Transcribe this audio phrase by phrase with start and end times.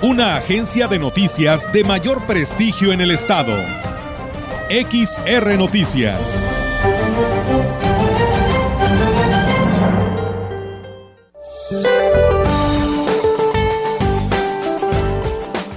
[0.00, 3.56] una agencia de noticias de mayor prestigio en el estado.
[4.70, 6.46] XR Noticias.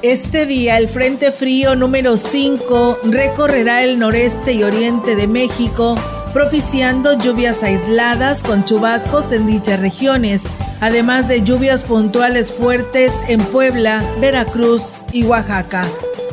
[0.03, 5.95] Este día el Frente Frío número 5 recorrerá el noreste y oriente de México,
[6.31, 10.43] propiciando lluvias aisladas con chubascos en dichas regiones
[10.81, 15.85] además de lluvias puntuales fuertes en Puebla, Veracruz y Oaxaca.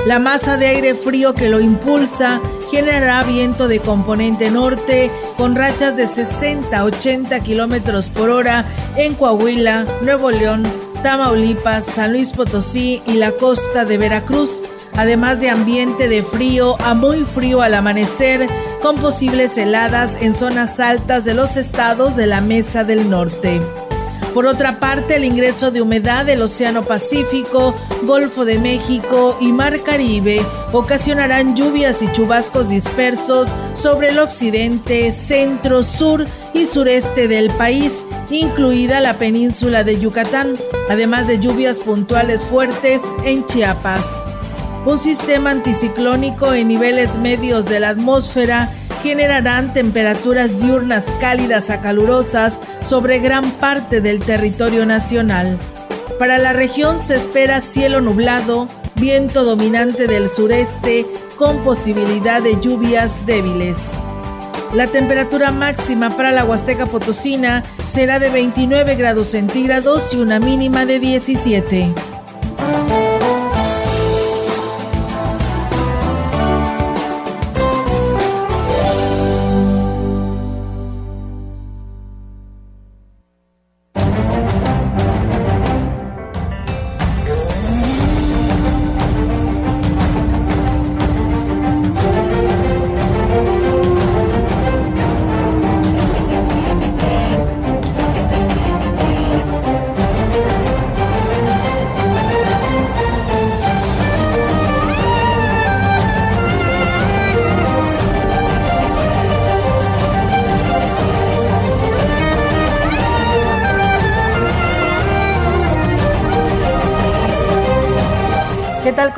[0.07, 5.97] La masa de aire frío que lo impulsa generará viento de componente norte con rachas
[5.97, 8.65] de 60 80 kilómetros por hora
[8.97, 10.65] en Coahuila, Nuevo León,
[11.03, 14.65] Tamaulipas, San Luis Potosí y la costa de Veracruz,
[14.97, 18.47] además de ambiente de frío a muy frío al amanecer,
[18.81, 23.61] con posibles heladas en zonas altas de los estados de la Mesa del Norte.
[24.35, 29.83] Por otra parte, el ingreso de humedad del Océano Pacífico, Golfo de México y Mar
[29.83, 30.41] Caribe
[30.73, 39.01] ocasionarán lluvias y chubascos dispersos sobre el occidente, centro, sur y sureste del país, incluida
[39.01, 40.57] la península de Yucatán,
[40.89, 44.05] además de lluvias puntuales fuertes en Chiapas.
[44.87, 48.71] Un sistema anticiclónico en niveles medios de la atmósfera
[49.03, 55.59] generarán temperaturas diurnas cálidas a calurosas sobre gran parte del territorio nacional.
[56.19, 63.27] Para la región se espera cielo nublado, viento dominante del sureste con posibilidad de lluvias
[63.27, 63.77] débiles.
[64.75, 70.85] La temperatura máxima para la Huasteca Potosina será de 29 grados centígrados y una mínima
[70.85, 71.95] de 17.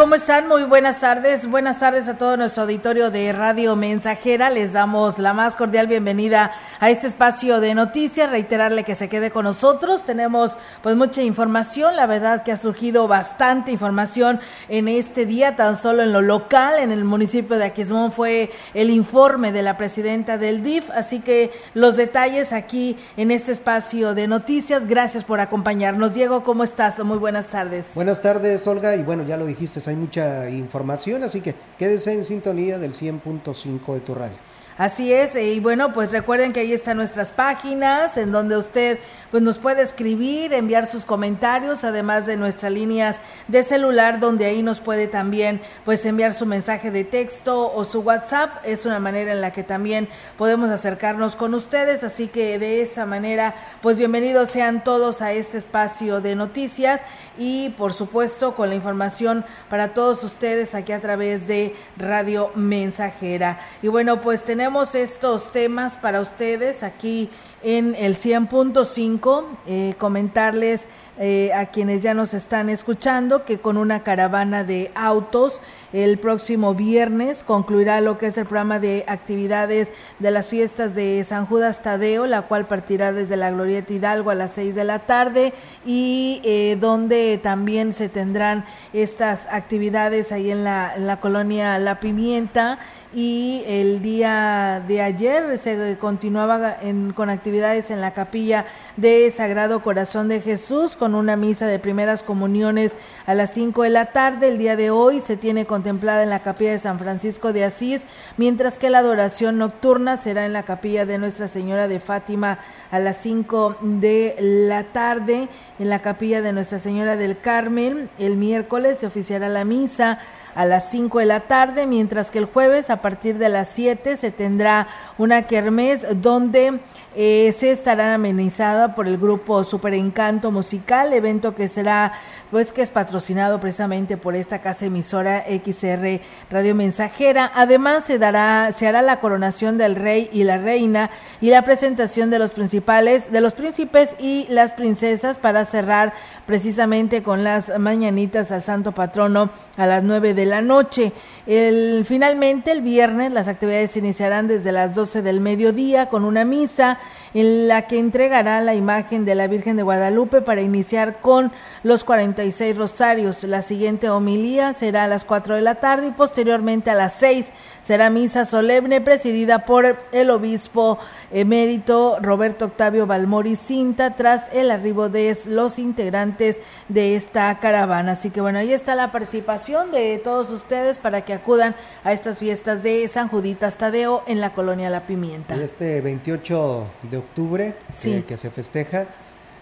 [0.00, 0.48] ¿Cómo están?
[0.48, 1.50] Muy buenas tardes.
[1.50, 4.50] Buenas tardes a todo nuestro auditorio de Radio Mensajera.
[4.50, 8.30] Les damos la más cordial bienvenida a este espacio de noticias.
[8.30, 10.04] Reiterarle que se quede con nosotros.
[10.04, 11.96] Tenemos pues mucha información.
[11.96, 14.38] La verdad que ha surgido bastante información
[14.68, 18.90] en este día, tan solo en lo local, en el municipio de Aquismón fue el
[18.90, 20.88] informe de la presidenta del DIF.
[20.90, 24.86] Así que los detalles aquí en este espacio de noticias.
[24.86, 26.14] Gracias por acompañarnos.
[26.14, 26.96] Diego, ¿cómo estás?
[27.02, 27.88] Muy buenas tardes.
[27.92, 28.94] Buenas tardes, Olga.
[28.94, 33.94] Y bueno, ya lo dijiste hay mucha información, así que quédese en sintonía del 100.5
[33.94, 34.36] de tu radio.
[34.78, 38.98] Así es, y bueno, pues recuerden que ahí están nuestras páginas en donde usted
[39.30, 44.62] pues nos puede escribir, enviar sus comentarios, además de nuestras líneas de celular, donde ahí
[44.62, 48.50] nos puede también pues enviar su mensaje de texto o su WhatsApp.
[48.64, 53.06] Es una manera en la que también podemos acercarnos con ustedes, así que de esa
[53.06, 57.00] manera, pues bienvenidos sean todos a este espacio de noticias
[57.38, 63.60] y por supuesto con la información para todos ustedes aquí a través de Radio Mensajera.
[63.82, 67.30] Y bueno, pues tenemos estos temas para ustedes aquí
[67.62, 70.86] en el 100.5, eh, comentarles
[71.22, 75.60] eh, a quienes ya nos están escuchando que con una caravana de autos
[75.92, 81.22] el próximo viernes concluirá lo que es el programa de actividades de las fiestas de
[81.24, 85.00] San Judas Tadeo, la cual partirá desde la Glorieta Hidalgo a las 6 de la
[85.00, 85.52] tarde
[85.84, 88.64] y eh, donde también se tendrán
[88.94, 92.78] estas actividades ahí en la, en la colonia La Pimienta.
[93.12, 96.76] Y el día de ayer se continuaba
[97.16, 98.66] con actividades en la capilla
[99.00, 102.92] de Sagrado Corazón de Jesús con una misa de primeras comuniones
[103.24, 104.48] a las 5 de la tarde.
[104.48, 108.02] El día de hoy se tiene contemplada en la capilla de San Francisco de Asís,
[108.36, 112.58] mientras que la adoración nocturna será en la capilla de Nuestra Señora de Fátima
[112.90, 115.48] a las 5 de la tarde.
[115.78, 120.18] En la capilla de Nuestra Señora del Carmen el miércoles se oficiará la misa
[120.54, 124.16] a las 5 de la tarde, mientras que el jueves a partir de las 7
[124.16, 124.88] se tendrá
[125.18, 126.80] una kermés donde
[127.16, 132.12] eh, se estará amenizada por el grupo Super Encanto Musical, evento que será,
[132.50, 136.20] pues que es patrocinado precisamente por esta casa emisora XR
[136.50, 137.50] Radio Mensajera.
[137.54, 141.10] Además se dará, se hará la coronación del rey y la reina
[141.40, 146.12] y la presentación de los principales, de los príncipes y las princesas para cerrar
[146.46, 151.12] precisamente con las mañanitas al santo patrono a las 9 de la noche.
[151.46, 156.44] El, finalmente, el viernes, las actividades se iniciarán desde las 12 del mediodía con una
[156.44, 156.98] misa
[157.34, 162.04] en la que entregará la imagen de la Virgen de Guadalupe para iniciar con los
[162.04, 163.44] 46 rosarios.
[163.44, 167.50] La siguiente homilía será a las 4 de la tarde y posteriormente a las 6
[167.82, 170.98] será misa solemne presidida por el obispo
[171.30, 178.12] emérito Roberto Octavio Balmori Cinta tras el arribo de los integrantes de esta caravana.
[178.12, 181.74] Así que bueno, ahí está la participación de todos ustedes para que acudan
[182.04, 185.54] a estas fiestas de San Juditas Tadeo en la colonia La Pimienta.
[185.54, 189.06] Este 28 de octubre que, se festeja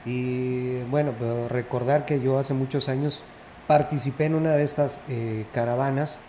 [0.04, 1.12] y bueno,
[1.48, 3.22] recordar que yo hace muchos años
[3.66, 6.20] participé en una de estas eh, caravanas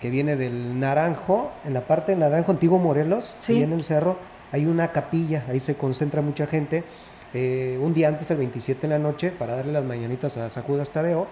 [0.00, 3.62] que viene del Naranjo, en la parte del Naranjo, Antiguo Morelos, sí.
[3.62, 4.18] en el cerro,
[4.52, 6.84] hay una capilla, ahí se concentra mucha gente.
[7.32, 10.62] Eh, un día antes, el 27 en la noche, para darle las mañanitas a San
[10.62, 11.26] Judas Tadeo,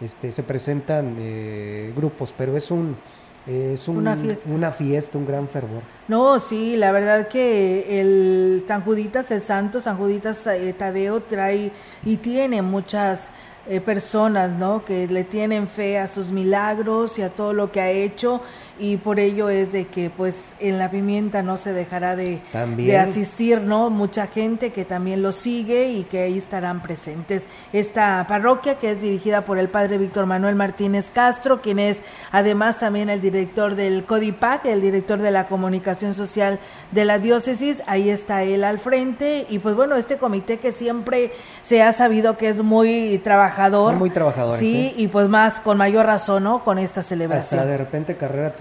[0.00, 2.96] este, se presentan eh, grupos, pero es un,
[3.46, 5.18] es una, fiesta.
[5.18, 5.82] un gran fervor.
[6.08, 11.70] No, sí, la verdad que el San Juditas, el santo San Juditas eh, Tadeo trae
[12.04, 13.28] y tiene muchas
[13.68, 14.84] eh, personas, ¿no?
[14.84, 18.40] Que le tienen fe a sus milagros y a todo lo que ha hecho
[18.78, 22.40] y por ello es de que pues en la pimienta no se dejará de,
[22.76, 23.90] de, asistir, ¿no?
[23.90, 27.46] Mucha gente que también lo sigue y que ahí estarán presentes.
[27.72, 32.02] Esta parroquia que es dirigida por el padre Víctor Manuel Martínez Castro, quien es
[32.32, 36.58] además también el director del CODIPAC, el director de la comunicación social
[36.92, 41.32] de la diócesis, ahí está él al frente y pues bueno, este comité que siempre
[41.62, 43.92] se ha sabido que es muy trabajador.
[43.92, 44.60] Son muy trabajadores.
[44.60, 44.94] Sí, ¿eh?
[44.96, 46.64] y pues más, con mayor razón, ¿no?
[46.64, 47.60] Con esta celebración.
[47.60, 48.54] Hasta de repente carrera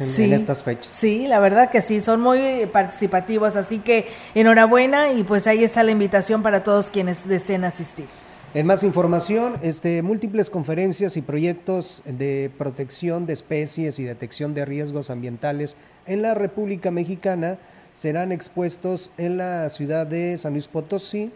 [0.00, 0.86] en, estas fechas.
[0.86, 5.82] Sí, la verdad que sí, son muy participativos, así que enhorabuena y pues ahí está
[5.82, 8.06] la invitación para todos quienes deseen asistir.
[8.54, 14.66] En más información, este, múltiples conferencias y proyectos de protección de especies y detección de
[14.66, 15.76] riesgos ambientales
[16.06, 17.58] en la República Mexicana
[17.94, 21.30] serán expuestos en la ciudad de San Luis Potosí.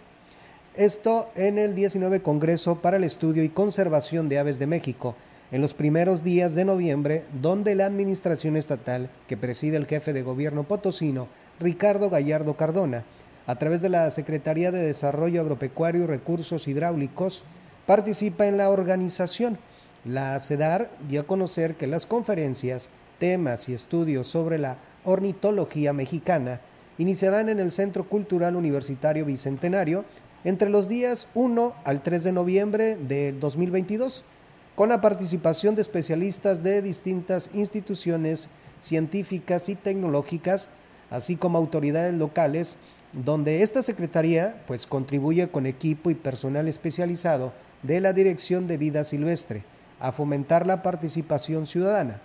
[0.75, 5.17] Esto en el 19 Congreso para el Estudio y Conservación de Aves de México
[5.53, 10.23] en los primeros días de noviembre, donde la administración estatal que preside el jefe de
[10.23, 11.29] gobierno potosino,
[11.61, 13.05] Ricardo Gallardo Cardona,
[13.47, 17.45] a través de la Secretaría de Desarrollo Agropecuario y Recursos Hidráulicos,
[17.87, 19.59] participa en la organización.
[20.05, 22.89] La CEDAR dio a conocer que las conferencias,
[23.19, 26.61] temas y estudios sobre la ornitología mexicana
[26.99, 30.05] iniciarán en el Centro Cultural Universitario Bicentenario
[30.45, 34.25] entre los días 1 al 3 de noviembre de 2022
[34.77, 40.69] con la participación de especialistas de distintas instituciones científicas y tecnológicas,
[41.11, 42.77] así como autoridades locales,
[43.13, 47.53] donde esta Secretaría pues, contribuye con equipo y personal especializado
[47.83, 49.65] de la Dirección de Vida Silvestre
[49.99, 52.21] a fomentar la participación ciudadana.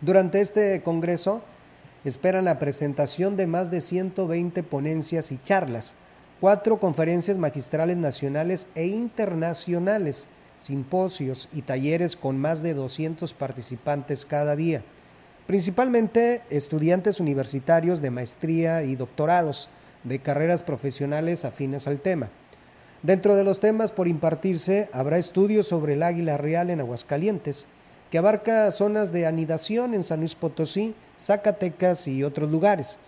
[0.00, 1.42] Durante este Congreso
[2.04, 5.94] esperan la presentación de más de 120 ponencias y charlas,
[6.40, 14.56] cuatro conferencias magistrales nacionales e internacionales, simposios y talleres con más de 200 participantes cada
[14.56, 14.82] día,
[15.46, 19.68] principalmente estudiantes universitarios de maestría y doctorados
[20.04, 22.28] de carreras profesionales afines al tema.
[23.02, 27.66] Dentro de los temas por impartirse habrá estudios sobre el águila real en Aguascalientes,
[28.10, 32.98] que abarca zonas de anidación en San Luis Potosí, Zacatecas y otros lugares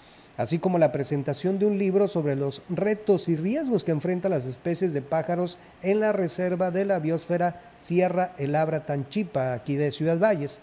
[0.40, 4.47] así como la presentación de un libro sobre los retos y riesgos que enfrentan las
[4.47, 9.92] especies de pájaros en la reserva de la biosfera Sierra El Abra Tanchipa, aquí de
[9.92, 10.61] Ciudad Valles,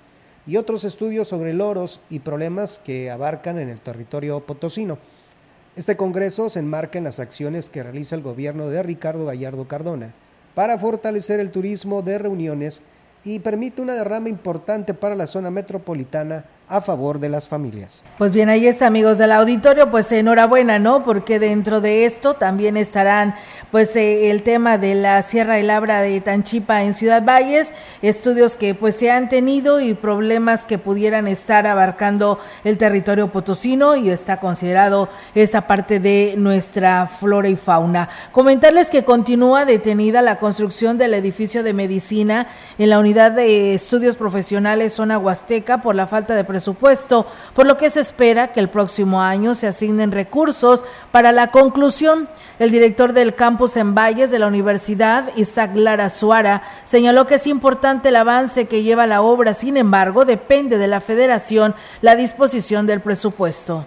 [0.48, 4.98] y otros estudios sobre loros y problemas que abarcan en el territorio potosino.
[5.76, 10.12] Este congreso se enmarca en las acciones que realiza el gobierno de Ricardo Gallardo Cardona
[10.56, 12.82] para fortalecer el turismo de reuniones
[13.24, 18.04] y permite una derrama importante para la zona metropolitana a favor de las familias.
[18.18, 21.06] Pues bien, ahí está, amigos del auditorio, pues enhorabuena, ¿no?
[21.06, 23.36] Porque dentro de esto también estarán,
[23.72, 27.72] pues, eh, el tema de la Sierra y Labra de Tanchipa en Ciudad Valles,
[28.02, 33.96] estudios que, pues, se han tenido y problemas que pudieran estar abarcando el territorio potosino
[33.96, 38.10] y está considerado esta parte de nuestra flora y fauna.
[38.32, 42.48] Comentarles que continúa detenida la construcción del edificio de medicina
[42.78, 47.78] en la unidad de estudios profesionales zona Huasteca por la falta de presupuesto, por lo
[47.78, 52.28] que se espera que el próximo año se asignen recursos para la conclusión.
[52.58, 57.46] El director del campus en Valles de la Universidad, Isaac Lara Suara, señaló que es
[57.46, 62.88] importante el avance que lleva la obra, sin embargo, depende de la federación la disposición
[62.88, 63.86] del presupuesto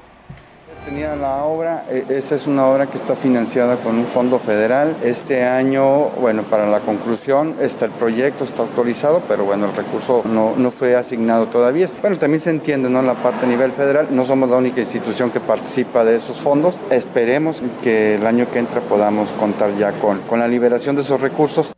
[0.84, 4.96] tenía la obra, e, esa es una obra que está financiada con un fondo federal.
[5.02, 10.22] Este año, bueno, para la conclusión, está el proyecto, está autorizado, pero bueno, el recurso
[10.24, 11.88] no, no fue asignado todavía.
[12.00, 13.02] Bueno, también se entiende, ¿no?
[13.02, 16.80] La parte a nivel federal, no somos la única institución que participa de esos fondos.
[16.90, 21.20] Esperemos que el año que entra podamos contar ya con, con la liberación de esos
[21.20, 21.72] recursos.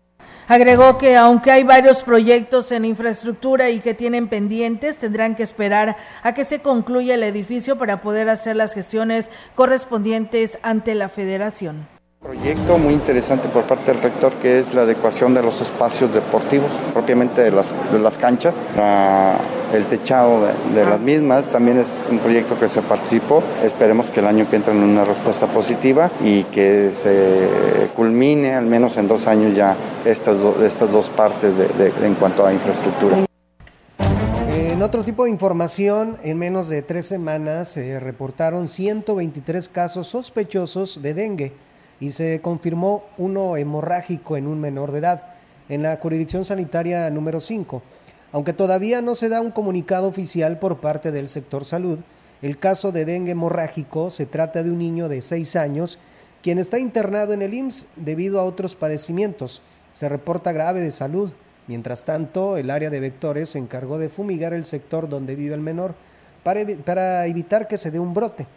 [0.49, 5.97] Agregó que aunque hay varios proyectos en infraestructura y que tienen pendientes, tendrán que esperar
[6.23, 11.87] a que se concluya el edificio para poder hacer las gestiones correspondientes ante la federación.
[12.23, 16.71] Proyecto muy interesante por parte del rector que es la adecuación de los espacios deportivos,
[16.93, 18.59] propiamente de las, de canchas,
[19.75, 21.49] el techado de, las mismas.
[21.49, 23.43] También es un proyecto que se participó.
[23.65, 28.67] Esperemos que el año que entra en una respuesta positiva y que se culmine al
[28.67, 31.53] menos en dos años ya estas, estas dos partes
[32.05, 33.17] en cuanto a infraestructura.
[34.49, 41.03] En otro tipo de información, en menos de tres semanas se reportaron 123 casos sospechosos
[41.03, 41.53] de dengue
[42.01, 45.23] y se confirmó uno hemorrágico en un menor de edad
[45.69, 47.83] en la jurisdicción sanitaria número 5.
[48.33, 51.99] Aunque todavía no se da un comunicado oficial por parte del sector salud,
[52.41, 55.99] el caso de dengue hemorrágico se trata de un niño de 6 años
[56.43, 59.63] quien está internado en el IMSS debido a otros padecimientos.
[59.93, 61.31] Se reporta grave de salud.
[61.69, 65.61] Mientras tanto, el área de vectores se encargó de fumigar el sector donde vive el
[65.61, 65.95] menor
[66.43, 68.49] para, para evitar que se dé un brote.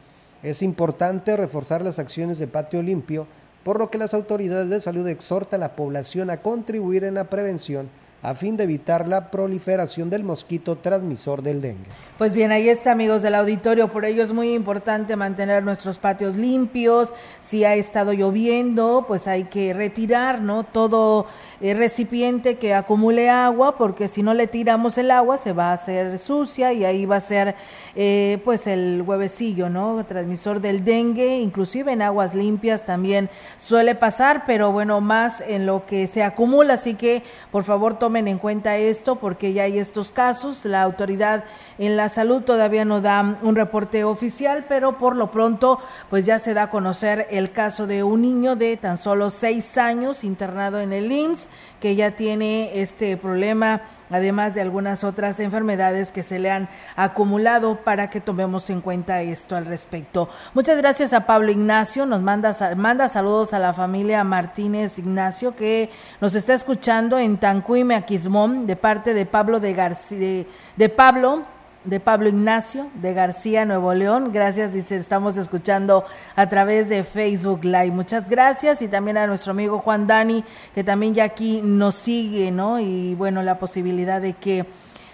[0.45, 3.25] Es importante reforzar las acciones de patio limpio,
[3.63, 7.23] por lo que las autoridades de salud exhortan a la población a contribuir en la
[7.23, 7.89] prevención
[8.25, 11.89] a fin de evitar la proliferación del mosquito transmisor del dengue.
[12.17, 13.89] Pues bien, ahí está, amigos del auditorio.
[13.89, 17.13] Por ello es muy importante mantener nuestros patios limpios.
[17.41, 20.63] Si ha estado lloviendo, pues hay que retirar, ¿no?
[20.63, 21.27] Todo
[21.59, 25.73] eh, recipiente que acumule agua, porque si no le tiramos el agua, se va a
[25.73, 27.55] hacer sucia y ahí va a ser,
[27.97, 30.05] eh, pues, el huevecillo, ¿no?
[30.05, 35.85] Transmisor del dengue, inclusive en aguas limpias también suele pasar, pero bueno, más en lo
[35.85, 36.75] que se acumula.
[36.75, 40.65] Así que, por favor, tomen en cuenta esto porque ya hay estos casos.
[40.65, 41.43] La autoridad
[41.77, 45.79] en la salud todavía no da un reporte oficial, pero por lo pronto
[46.09, 49.77] pues ya se da a conocer el caso de un niño de tan solo seis
[49.77, 56.11] años internado en el IMSS que ya tiene este problema además de algunas otras enfermedades
[56.11, 60.29] que se le han acumulado para que tomemos en cuenta esto al respecto.
[60.53, 65.89] Muchas gracias a Pablo Ignacio, nos manda, manda saludos a la familia Martínez Ignacio que
[66.21, 70.45] nos está escuchando en Tancuime, Aquismón, de parte de Pablo de García,
[70.75, 71.54] de Pablo
[71.85, 74.31] de Pablo Ignacio de García, Nuevo León.
[74.33, 77.91] Gracias, dice, estamos escuchando a través de Facebook Live.
[77.91, 82.51] Muchas gracias y también a nuestro amigo Juan Dani, que también ya aquí nos sigue,
[82.51, 82.79] ¿no?
[82.79, 84.65] Y bueno, la posibilidad de que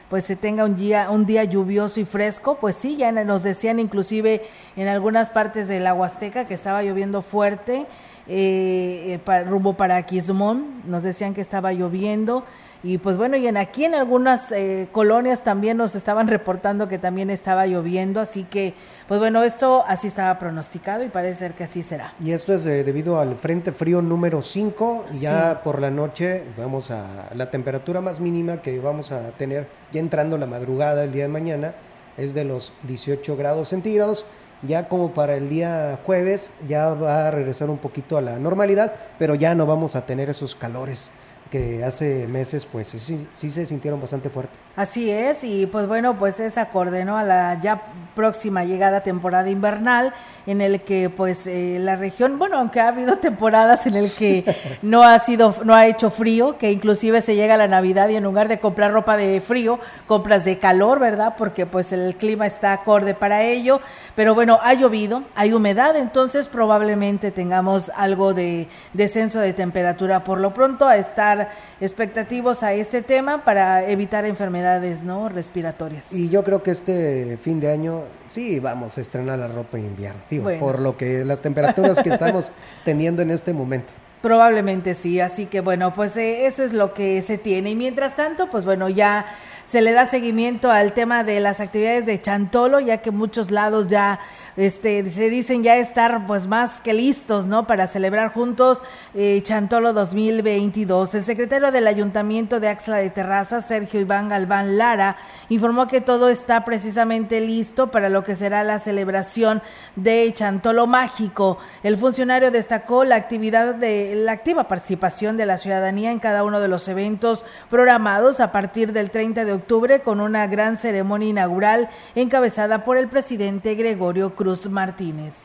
[0.09, 3.79] pues se tenga un día, un día lluvioso y fresco, pues sí, ya nos decían
[3.79, 4.41] inclusive
[4.75, 7.87] en algunas partes de la Huasteca que estaba lloviendo fuerte,
[8.27, 12.43] eh, para, rumbo para Quismón, nos decían que estaba lloviendo,
[12.83, 16.97] y pues bueno, y en aquí en algunas eh, colonias también nos estaban reportando que
[16.97, 18.73] también estaba lloviendo, así que
[19.07, 22.13] pues bueno, esto así estaba pronosticado y parece ser que así será.
[22.19, 26.89] Y esto es eh, debido al Frente Frío número 5, ya por la noche vamos
[26.89, 31.23] a la temperatura más mínima que vamos a tener ya entrando la madrugada el día
[31.23, 31.75] de mañana
[32.17, 34.25] es de los 18 grados centígrados.
[34.63, 38.93] Ya como para el día jueves ya va a regresar un poquito a la normalidad,
[39.17, 41.11] pero ya no vamos a tener esos calores
[41.51, 44.57] que hace meses pues sí, sí se sintieron bastante fuerte.
[44.75, 47.81] Así es, y pues bueno, pues es acorde a la ya
[48.15, 50.13] próxima llegada temporada invernal,
[50.47, 54.55] en el que pues eh, la región, bueno, aunque ha habido temporadas en el que
[54.81, 58.15] no ha sido, no ha hecho frío, que inclusive se llega a la Navidad y
[58.15, 61.35] en lugar de comprar ropa de frío, compras de calor, ¿verdad?
[61.37, 63.81] Porque pues el clima está acorde para ello,
[64.15, 70.39] pero bueno, ha llovido, hay humedad, entonces probablemente tengamos algo de descenso de temperatura por
[70.39, 71.49] lo pronto a estar
[71.79, 76.05] expectativos a este tema para evitar enfermedades no respiratorias.
[76.11, 79.83] Y yo creo que este fin de año sí vamos a estrenar la ropa de
[79.83, 80.21] invierno,
[80.59, 82.51] por lo que las temperaturas que estamos
[82.85, 83.93] teniendo en este momento.
[84.21, 87.71] Probablemente sí, así que bueno, pues eh, eso es lo que se tiene.
[87.71, 89.25] Y mientras tanto, pues bueno, ya
[89.65, 93.87] se le da seguimiento al tema de las actividades de Chantolo, ya que muchos lados
[93.87, 94.19] ya
[94.57, 97.67] este, se dicen ya estar pues más que listos, ¿no?
[97.67, 101.15] Para celebrar juntos eh, Chantolo 2022.
[101.15, 105.17] El secretario del Ayuntamiento de Axla de Terraza, Sergio Iván Galván Lara,
[105.49, 109.61] informó que todo está precisamente listo para lo que será la celebración
[109.95, 111.57] de Chantolo Mágico.
[111.83, 116.59] El funcionario destacó la actividad de la activa participación de la ciudadanía en cada uno
[116.59, 121.89] de los eventos programados a partir del 30 de octubre con una gran ceremonia inaugural
[122.15, 125.35] encabezada por el presidente Gregorio Cruz Martínez.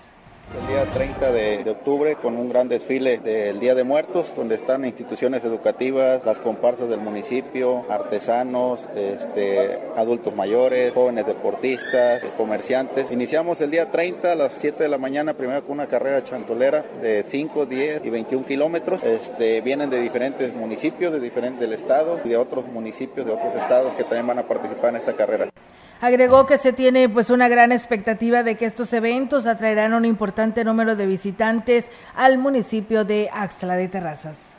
[0.58, 4.86] El día 30 de, octubre con un gran desfile del Día de Muertos, donde están
[4.86, 13.10] instituciones educativas, las comparsas del municipio, artesanos, este, adultos mayores, jóvenes deportistas, comerciantes.
[13.10, 16.82] Iniciamos el día 30 a las 7 de la mañana, primero con una carrera chantolera
[17.02, 19.02] de 5, 10 y 21 kilómetros.
[19.02, 23.54] Este, vienen de diferentes municipios, de diferentes del estado y de otros municipios, de otros
[23.56, 25.50] estados que también van a participar en esta carrera.
[26.06, 30.62] Agregó que se tiene pues una gran expectativa de que estos eventos atraerán un importante
[30.62, 34.55] número de visitantes al municipio de Axtla de Terrazas.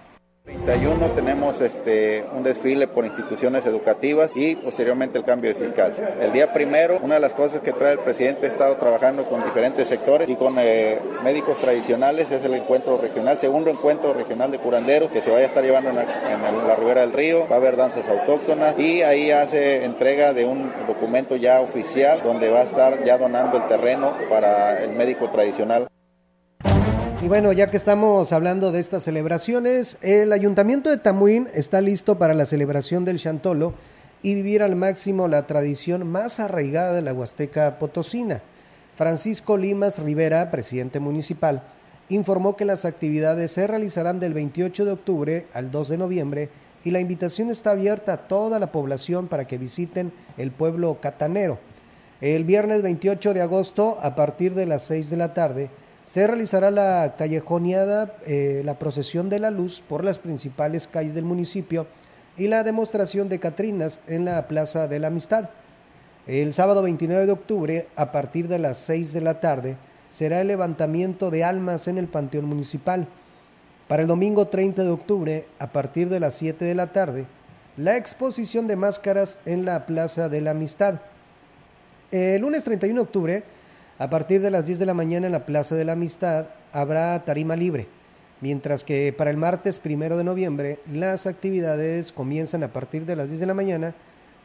[0.48, 5.94] 31 tenemos este, un desfile por instituciones educativas y posteriormente el cambio de fiscal.
[6.22, 9.44] El día primero, una de las cosas que trae el presidente, ha estado trabajando con
[9.44, 14.60] diferentes sectores y con eh, médicos tradicionales, es el encuentro regional, segundo encuentro regional de
[14.60, 17.75] curanderos que se vaya a estar llevando en la, en del Río, va a haber
[17.75, 23.04] danzas autóctonas y ahí hace entrega de un documento ya oficial donde va a estar
[23.04, 25.89] ya donando el terreno para el médico tradicional.
[27.20, 32.20] Y bueno, ya que estamos hablando de estas celebraciones, el ayuntamiento de Tamuín está listo
[32.20, 33.74] para la celebración del Chantolo
[34.22, 38.42] y vivir al máximo la tradición más arraigada de la Huasteca Potosina.
[38.96, 41.64] Francisco Limas Rivera, presidente municipal,
[42.10, 46.50] informó que las actividades se realizarán del 28 de octubre al 2 de noviembre
[46.84, 51.58] y la invitación está abierta a toda la población para que visiten el pueblo catanero.
[52.22, 55.70] El viernes 28 de agosto, a partir de las 6 de la tarde,
[56.08, 61.26] se realizará la callejoneada, eh, la procesión de la luz por las principales calles del
[61.26, 61.86] municipio
[62.38, 65.50] y la demostración de Catrinas en la Plaza de la Amistad.
[66.26, 69.76] El sábado 29 de octubre, a partir de las 6 de la tarde,
[70.10, 73.06] será el levantamiento de almas en el Panteón Municipal.
[73.89, 77.26] Para el domingo 30 de octubre, a partir de las 7 de la tarde,
[77.76, 81.02] la exposición de máscaras en la Plaza de la Amistad.
[82.12, 83.43] El lunes 31 de octubre,
[84.00, 87.24] a partir de las 10 de la mañana en la Plaza de la Amistad habrá
[87.26, 87.88] tarima libre,
[88.42, 93.30] mientras que para el martes 1 de noviembre las actividades comienzan a partir de las
[93.30, 93.96] 10 de la mañana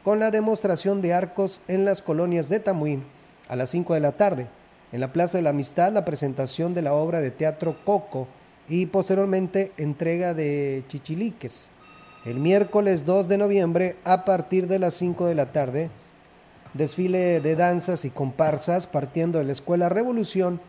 [0.03, 3.03] con la demostración de arcos en las colonias de Tamuín
[3.47, 4.47] a las 5 de la tarde.
[4.91, 8.27] En la Plaza de la Amistad la presentación de la obra de teatro Coco
[8.67, 11.69] y posteriormente entrega de chichiliques.
[12.25, 15.89] El miércoles 2 de noviembre a partir de las 5 de la tarde
[16.73, 20.59] desfile de danzas y comparsas partiendo de la Escuela Revolución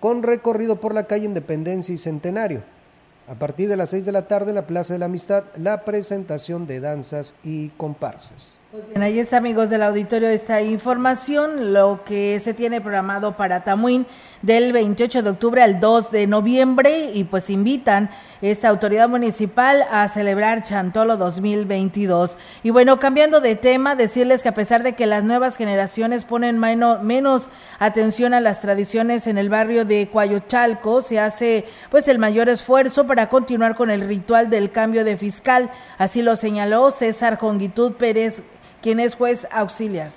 [0.00, 2.62] con recorrido por la calle Independencia y Centenario.
[3.28, 5.84] A partir de las 6 de la tarde en la Plaza de la Amistad, la
[5.84, 8.58] presentación de danzas y comparsas.
[8.72, 13.62] Pues bien, ahí está, amigos del auditorio, esta información, lo que se tiene programado para
[13.62, 14.06] Tamuín
[14.42, 18.10] del 28 de octubre al 2 de noviembre y pues invitan
[18.42, 22.36] esta autoridad municipal a celebrar Chantolo 2022.
[22.64, 26.58] Y bueno, cambiando de tema, decirles que a pesar de que las nuevas generaciones ponen
[26.58, 27.48] menos
[27.78, 33.06] atención a las tradiciones en el barrio de Cuayochalco, se hace pues el mayor esfuerzo
[33.06, 35.70] para continuar con el ritual del cambio de fiscal.
[35.98, 38.42] Así lo señaló César Jongitud Pérez,
[38.86, 40.12] quien es juez auxiliar.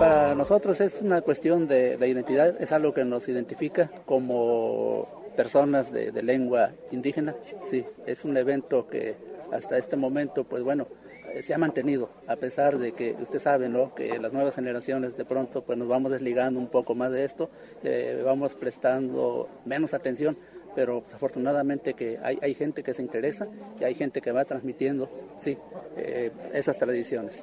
[0.00, 6.10] Para nosotros es una cuestión de, identidad, es algo que nos identifica como personas de,
[6.24, 7.36] lengua indígena.
[7.70, 9.14] Sí, es un evento que
[9.52, 10.88] hasta este momento, pues bueno,
[11.32, 13.94] eh, se ha mantenido, a pesar de que usted sabe, ¿no?
[13.94, 17.50] Que las nuevas generaciones de pronto, pues nos vamos desligando un poco más de esto,
[17.84, 20.36] eh, vamos prestando menos atención,
[20.74, 23.46] pero pues, afortunadamente que hay, hay, gente que se interesa
[23.80, 25.08] y hay gente que va transmitiendo,
[25.40, 25.56] sí,
[25.96, 27.42] eh, esas tradiciones.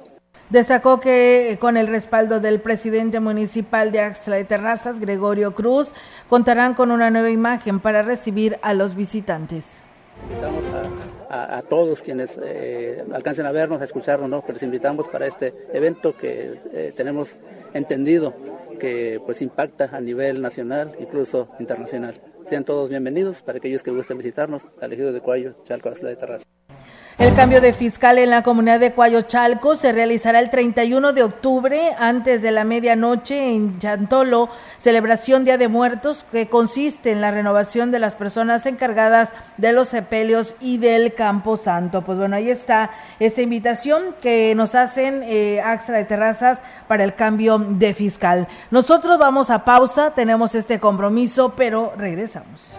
[0.50, 5.94] Destacó que con el respaldo del presidente municipal de Axtla de Terrazas, Gregorio Cruz,
[6.28, 9.80] contarán con una nueva imagen para recibir a los visitantes.
[10.28, 10.64] Invitamos
[11.30, 14.44] a, todos quienes eh, alcancen a vernos, a escucharnos, ¿no?
[14.46, 17.36] les invitamos para este evento que eh, tenemos
[17.72, 18.34] entendido
[18.78, 22.20] que pues impacta a nivel nacional, incluso internacional.
[22.46, 26.16] Sean todos bienvenidos para aquellos que gusten visitarnos al ejido de Cuayo, Chalco, Axtla de
[26.16, 26.46] Terrazas.
[27.18, 31.92] El cambio de fiscal en la comunidad de Cuayochalco se realizará el 31 de octubre
[31.98, 34.48] antes de la medianoche en Chantolo,
[34.78, 39.88] celebración Día de Muertos que consiste en la renovación de las personas encargadas de los
[39.88, 42.02] sepelios y del Campo Santo.
[42.02, 47.58] Pues bueno, ahí está esta invitación que nos hacen eh, de Terrazas para el cambio
[47.58, 48.48] de fiscal.
[48.70, 52.78] Nosotros vamos a pausa, tenemos este compromiso, pero regresamos.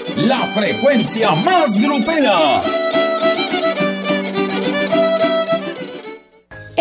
[0.27, 2.61] la frecuencia más grupera.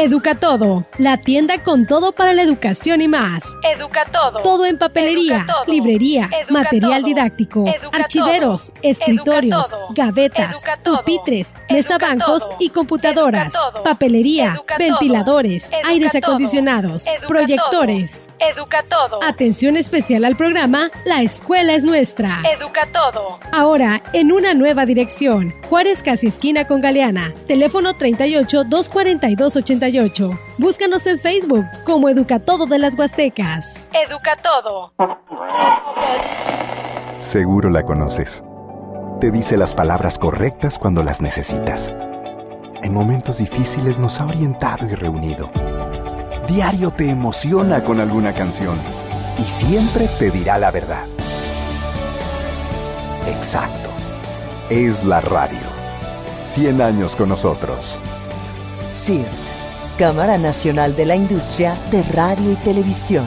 [0.02, 3.44] Educa Todo, la tienda con todo para la educación y más.
[3.62, 4.40] Educa Todo.
[4.40, 13.52] Todo en papelería, librería, material didáctico, archiveros, escritorios, gavetas, pupitres, mesabancos y computadoras,
[13.84, 18.26] papelería, ventiladores, aires acondicionados, proyectores.
[18.38, 19.22] Educa Todo.
[19.22, 22.42] Atención especial al programa La Escuela es Nuestra.
[22.50, 23.38] Educa Todo.
[23.52, 25.54] Ahora, en una nueva dirección.
[25.68, 27.34] Juárez Casi Esquina con Galeana.
[27.46, 29.56] Teléfono 38 242
[29.90, 30.30] 88.
[30.58, 33.90] Búscanos en Facebook como Educa Todo de las Huastecas.
[34.06, 34.92] Educa Todo.
[37.18, 38.42] Seguro la conoces.
[39.20, 41.92] Te dice las palabras correctas cuando las necesitas.
[42.82, 45.50] En momentos difíciles nos ha orientado y reunido
[46.50, 48.76] diario te emociona con alguna canción
[49.38, 51.04] y siempre te dirá la verdad.
[53.28, 53.88] Exacto.
[54.68, 55.60] Es la radio.
[56.42, 57.98] 100 años con nosotros.
[58.88, 59.28] CIRT,
[60.00, 63.26] Cámara Nacional de la Industria de Radio y Televisión.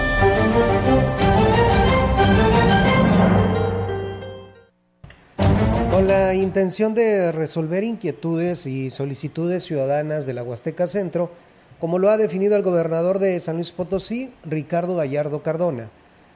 [6.11, 11.31] La intención de resolver inquietudes y solicitudes ciudadanas de la Huasteca Centro,
[11.79, 15.89] como lo ha definido el gobernador de San Luis Potosí, Ricardo Gallardo Cardona,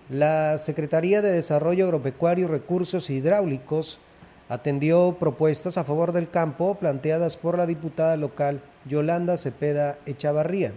[0.09, 3.99] la Secretaría de Desarrollo Agropecuario Recursos Hidráulicos
[4.47, 10.71] atendió propuestas a favor del campo planteadas por la diputada local Yolanda Cepeda Echavarría.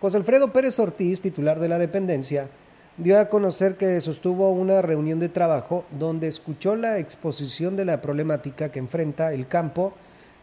[0.00, 2.48] José Alfredo Pérez Ortiz, titular de la dependencia,
[2.98, 8.00] dio a conocer que sostuvo una reunión de trabajo donde escuchó la exposición de la
[8.00, 9.92] problemática que enfrenta el campo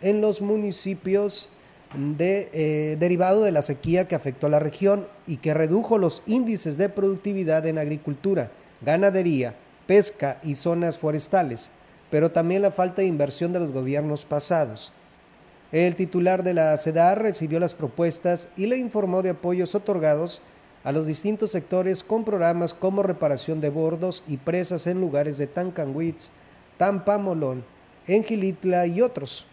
[0.01, 1.49] en los municipios
[1.95, 6.21] de, eh, derivado de la sequía que afectó a la región y que redujo los
[6.27, 9.55] índices de productividad en agricultura, ganadería,
[9.87, 11.71] pesca y zonas forestales,
[12.11, 14.91] pero también la falta de inversión de los gobiernos pasados.
[15.71, 20.43] El titular de la CEDAR recibió las propuestas y le informó de apoyos otorgados
[20.83, 25.47] a los distintos sectores con programas como reparación de bordos y presas en lugares de
[25.47, 26.29] Tancanwitz,
[26.77, 27.63] Tampamolón,
[28.07, 29.45] Engilitla y otros.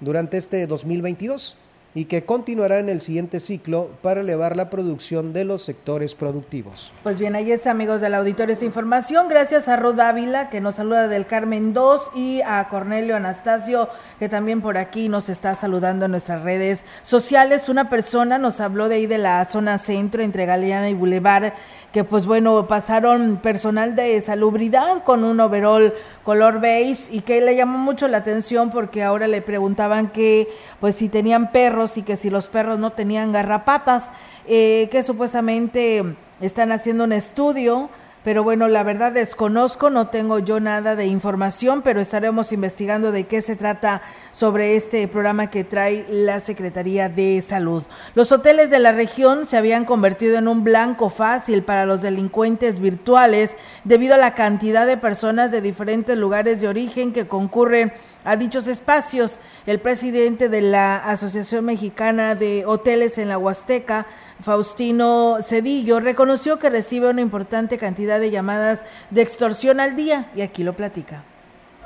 [0.00, 1.56] Durante este 2022
[1.94, 6.92] y que continuará en el siguiente ciclo para elevar la producción de los sectores productivos.
[7.02, 9.28] Pues bien, ahí está, amigos del auditorio, esta información.
[9.28, 14.28] Gracias a Rod Ávila, que nos saluda del Carmen 2, y a Cornelio Anastasio, que
[14.28, 17.68] también por aquí nos está saludando en nuestras redes sociales.
[17.68, 21.52] Una persona nos habló de ahí de la zona centro, entre Galeana y Boulevard,
[21.92, 27.56] que pues bueno, pasaron personal de salubridad con un overall color beige y que le
[27.56, 30.48] llamó mucho la atención porque ahora le preguntaban que
[30.80, 34.10] pues si tenían perros y que si los perros no tenían garrapatas,
[34.46, 36.04] eh, que supuestamente
[36.40, 37.90] están haciendo un estudio
[38.28, 43.24] pero bueno, la verdad desconozco, no tengo yo nada de información, pero estaremos investigando de
[43.24, 47.84] qué se trata sobre este programa que trae la Secretaría de Salud.
[48.14, 52.80] Los hoteles de la región se habían convertido en un blanco fácil para los delincuentes
[52.80, 57.92] virtuales debido a la cantidad de personas de diferentes lugares de origen que concurren
[58.28, 59.40] a dichos espacios.
[59.64, 64.06] El presidente de la Asociación Mexicana de Hoteles en la Huasteca,
[64.42, 70.42] Faustino Cedillo, reconoció que recibe una importante cantidad de llamadas de extorsión al día y
[70.42, 71.24] aquí lo platica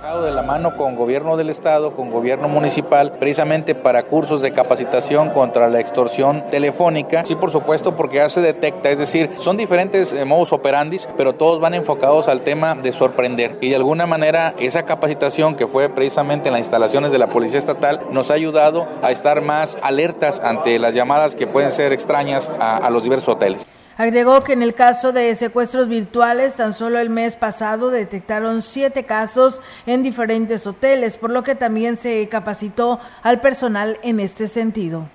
[0.03, 5.31] de la mano con gobierno del estado, con gobierno municipal, precisamente para cursos de capacitación
[5.31, 7.25] contra la extorsión telefónica.
[7.25, 11.35] Sí, por supuesto, porque ya se detecta, es decir, son diferentes eh, modos operandis, pero
[11.35, 13.59] todos van enfocados al tema de sorprender.
[13.61, 17.61] Y de alguna manera esa capacitación que fue precisamente en las instalaciones de la Policía
[17.61, 22.51] Estatal nos ha ayudado a estar más alertas ante las llamadas que pueden ser extrañas
[22.59, 23.69] a los diversos hoteles.
[24.03, 29.05] Agregó que en el caso de secuestros virtuales, tan solo el mes pasado detectaron siete
[29.05, 35.09] casos en diferentes hoteles, por lo que también se capacitó al personal en este sentido.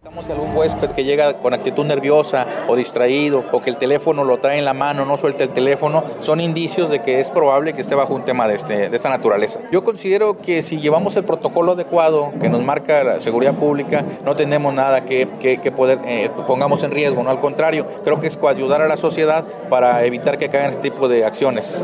[0.00, 4.38] Estamos algún huésped que llega con actitud nerviosa o distraído o que el teléfono lo
[4.38, 7.82] trae en la mano, no suelta el teléfono, son indicios de que es probable que
[7.82, 9.60] esté bajo un tema de, este, de esta naturaleza.
[9.70, 14.34] Yo considero que si llevamos el protocolo adecuado que nos marca la seguridad pública, no
[14.34, 18.38] tenemos nada que, que, poder eh, pongamos en riesgo, no al contrario, creo que es
[18.42, 21.82] ayudar a la sociedad para evitar que caigan este tipo de acciones.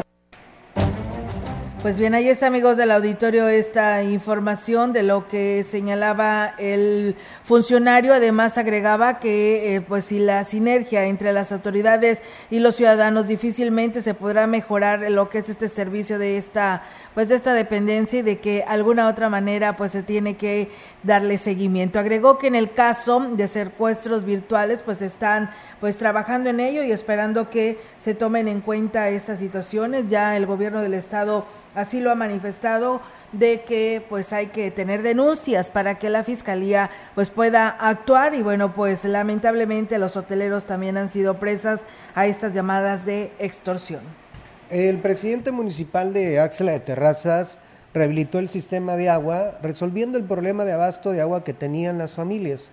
[1.83, 8.15] Pues bien, ahí está, amigos del auditorio, esta información de lo que señalaba el funcionario.
[8.15, 14.01] Además, agregaba que, eh, pues, si la sinergia entre las autoridades y los ciudadanos difícilmente
[14.01, 16.83] se podrá mejorar lo que es este servicio de esta,
[17.17, 20.69] pues, de esta dependencia y de que alguna otra manera, pues, se tiene que
[21.03, 21.99] darle seguimiento.
[21.99, 25.51] Agregó que en el caso de secuestros virtuales, pues, están,
[25.81, 30.09] pues, trabajando en ello y esperando que se tomen en cuenta estas situaciones.
[30.09, 33.01] Ya el gobierno del estado así lo ha manifestado
[33.33, 38.43] de que pues hay que tener denuncias para que la fiscalía pues pueda actuar y
[38.43, 41.81] bueno pues lamentablemente los hoteleros también han sido presas
[42.15, 44.26] a estas llamadas de extorsión.
[44.71, 47.59] El presidente municipal de Axela de Terrazas
[47.95, 52.17] rehabilitó el sistema de agua resolviendo el problema de abasto de agua que tenían las
[52.17, 52.71] familias.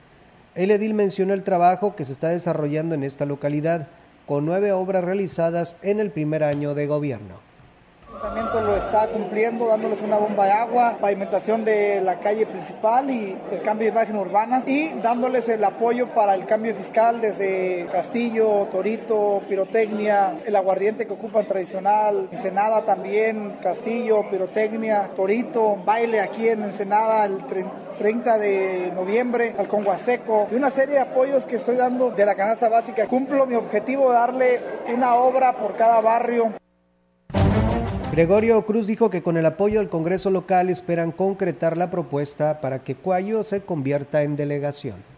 [0.56, 3.88] El edil mencionó el trabajo que se está desarrollando en esta localidad
[4.26, 7.53] con nueve obras realizadas en el primer año de gobierno
[8.24, 13.38] ayuntamiento lo está cumpliendo, dándoles una bomba de agua, pavimentación de la calle principal y
[13.52, 18.70] el cambio de imagen urbana y dándoles el apoyo para el cambio fiscal desde Castillo,
[18.72, 26.64] Torito, Pirotecnia, el aguardiente que ocupan tradicional, Ensenada también, Castillo, Pirotecnia, Torito, baile aquí en
[26.64, 27.40] Ensenada el
[27.98, 32.36] 30 de noviembre, al Conguasteco y una serie de apoyos que estoy dando de la
[32.36, 33.06] canasta básica.
[33.06, 34.60] Cumplo mi objetivo de darle
[34.94, 36.54] una obra por cada barrio
[38.14, 42.84] Gregorio Cruz dijo que con el apoyo del Congreso local esperan concretar la propuesta para
[42.84, 45.13] que Cuayo se convierta en delegación.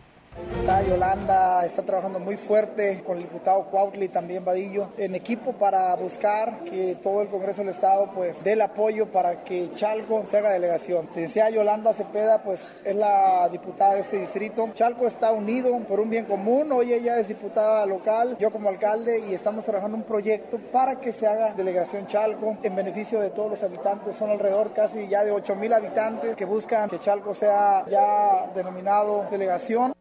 [0.65, 5.95] La Yolanda está trabajando muy fuerte con el diputado Cuautli, también Vadillo, en equipo para
[5.95, 10.39] buscar que todo el Congreso del Estado pues dé el apoyo para que Chalco se
[10.39, 11.08] haga delegación.
[11.13, 14.71] Decía Yolanda Cepeda, pues es la diputada de este distrito.
[14.73, 16.71] Chalco está unido por un bien común.
[16.71, 21.13] Hoy ella es diputada local, yo como alcalde y estamos trabajando un proyecto para que
[21.13, 24.15] se haga delegación Chalco en beneficio de todos los habitantes.
[24.15, 29.28] Son alrededor casi ya de 8 mil habitantes que buscan que Chalco sea ya denominado
[29.30, 29.93] delegación.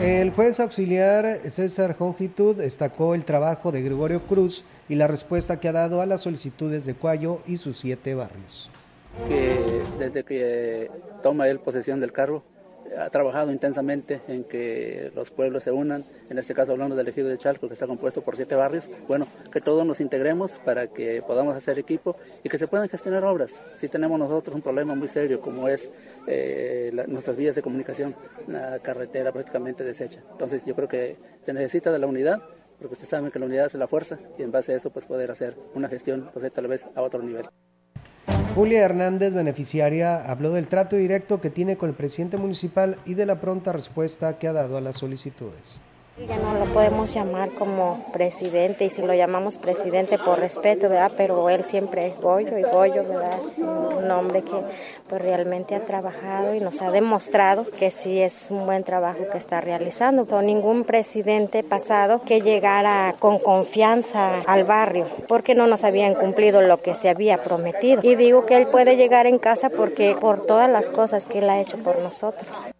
[0.00, 5.68] El juez auxiliar César Jongitud destacó el trabajo de Gregorio Cruz y la respuesta que
[5.68, 8.70] ha dado a las solicitudes de Cuayo y sus siete barrios.
[9.98, 10.90] Desde que
[11.22, 12.44] toma él posesión del cargo,
[12.98, 17.28] ha trabajado intensamente en que los pueblos se unan, en este caso hablando del ejido
[17.28, 21.22] de Chalco, que está compuesto por siete barrios, bueno, que todos nos integremos para que
[21.26, 23.50] podamos hacer equipo y que se puedan gestionar obras.
[23.76, 25.90] Si tenemos nosotros un problema muy serio como es
[26.26, 28.14] eh, nuestras vías de comunicación,
[28.46, 30.20] la carretera prácticamente deshecha.
[30.32, 32.42] Entonces yo creo que se necesita de la unidad,
[32.78, 35.06] porque ustedes saben que la unidad es la fuerza y en base a eso pues
[35.06, 37.46] poder hacer una gestión pues, tal vez a otro nivel.
[38.54, 43.26] Julia Hernández, beneficiaria, habló del trato directo que tiene con el presidente municipal y de
[43.26, 45.80] la pronta respuesta que ha dado a las solicitudes.
[46.16, 51.10] Ya no lo podemos llamar como presidente y si lo llamamos presidente por respeto, ¿verdad?
[51.16, 53.40] Pero él siempre es Goyo y Goyo, ¿verdad?
[53.58, 54.54] Un hombre que
[55.08, 59.38] pues realmente ha trabajado y nos ha demostrado que sí es un buen trabajo que
[59.38, 60.24] está realizando.
[60.30, 66.62] No ningún presidente pasado que llegara con confianza al barrio porque no nos habían cumplido
[66.62, 68.02] lo que se había prometido.
[68.04, 71.50] Y digo que él puede llegar en casa porque por todas las cosas que él
[71.50, 72.70] ha hecho por nosotros.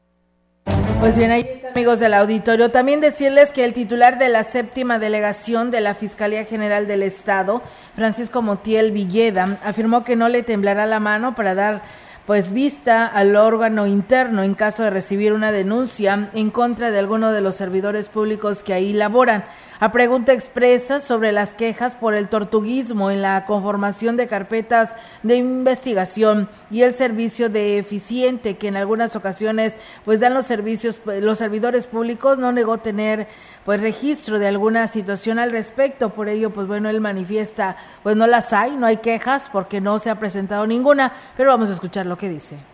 [1.05, 2.71] Pues bien, ahí amigos del auditorio.
[2.71, 7.61] También decirles que el titular de la séptima delegación de la Fiscalía General del Estado,
[7.95, 11.83] Francisco Motiel Villeda, afirmó que no le temblará la mano para dar
[12.25, 17.33] pues vista al órgano interno en caso de recibir una denuncia en contra de alguno
[17.33, 19.45] de los servidores públicos que ahí laboran.
[19.81, 25.37] A pregunta expresa sobre las quejas por el tortuguismo en la conformación de carpetas de
[25.37, 31.39] investigación y el servicio de eficiente que en algunas ocasiones pues dan los servicios los
[31.39, 33.27] servidores públicos no negó tener
[33.65, 38.29] pues registro de alguna situación al respecto, por ello pues bueno, él manifiesta, pues no
[38.29, 42.07] las hay, no hay quejas porque no se ha presentado ninguna, pero vamos a escuchar
[42.07, 42.74] lo que dice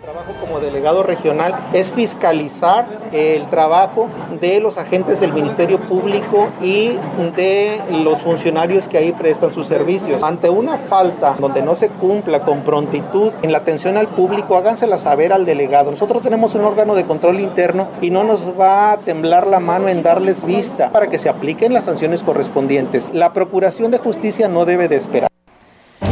[0.00, 4.08] trabajo como delegado regional es fiscalizar el trabajo
[4.40, 6.92] de los agentes del Ministerio Público y
[7.36, 10.22] de los funcionarios que ahí prestan sus servicios.
[10.22, 14.96] Ante una falta donde no se cumpla con prontitud en la atención al público, hágansela
[14.96, 15.90] saber al delegado.
[15.90, 19.88] Nosotros tenemos un órgano de control interno y no nos va a temblar la mano
[19.88, 23.10] en darles vista para que se apliquen las sanciones correspondientes.
[23.12, 25.30] La Procuración de Justicia no debe de esperar.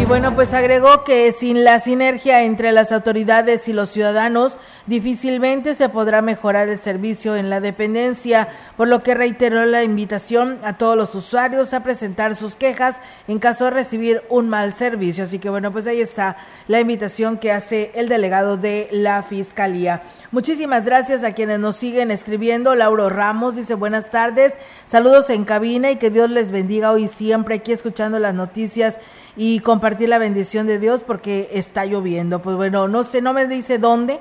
[0.09, 5.91] Bueno, pues agregó que sin la sinergia entre las autoridades y los ciudadanos, difícilmente se
[5.91, 10.97] podrá mejorar el servicio en la dependencia, por lo que reiteró la invitación a todos
[10.97, 15.25] los usuarios a presentar sus quejas en caso de recibir un mal servicio.
[15.25, 20.01] Así que bueno, pues ahí está la invitación que hace el delegado de la Fiscalía.
[20.31, 22.75] Muchísimas gracias a quienes nos siguen escribiendo.
[22.75, 27.57] Lauro Ramos dice buenas tardes, saludos en cabina y que Dios les bendiga hoy siempre
[27.57, 28.99] aquí escuchando las noticias
[29.39, 32.43] y compartir la bendición de Dios porque está lloviendo.
[32.43, 34.19] Pues bueno, no sé, no me dice dónde.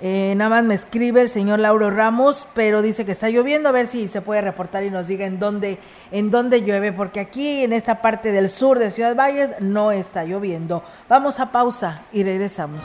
[0.00, 3.72] Eh, nada más me escribe el señor Lauro Ramos, pero dice que está lloviendo, a
[3.72, 5.78] ver si se puede reportar y nos diga en dónde,
[6.10, 10.24] en dónde llueve, porque aquí en esta parte del sur de Ciudad Valles no está
[10.24, 10.82] lloviendo.
[11.08, 12.84] Vamos a pausa y regresamos.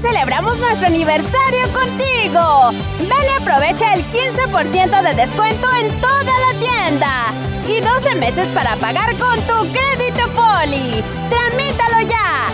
[0.00, 2.70] Celebramos nuestro aniversario contigo.
[3.00, 7.32] Ven y aprovecha el 15% de descuento en toda la tienda
[7.66, 11.02] y 12 meses para pagar con tu crédito Poli.
[11.28, 12.46] Tramítalo ya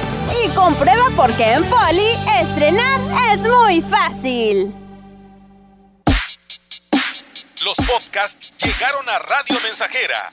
[0.43, 3.01] y comprueba por qué en Poli estrenar
[3.33, 4.73] es muy fácil.
[7.63, 10.33] Los podcasts llegaron a Radio Mensajera.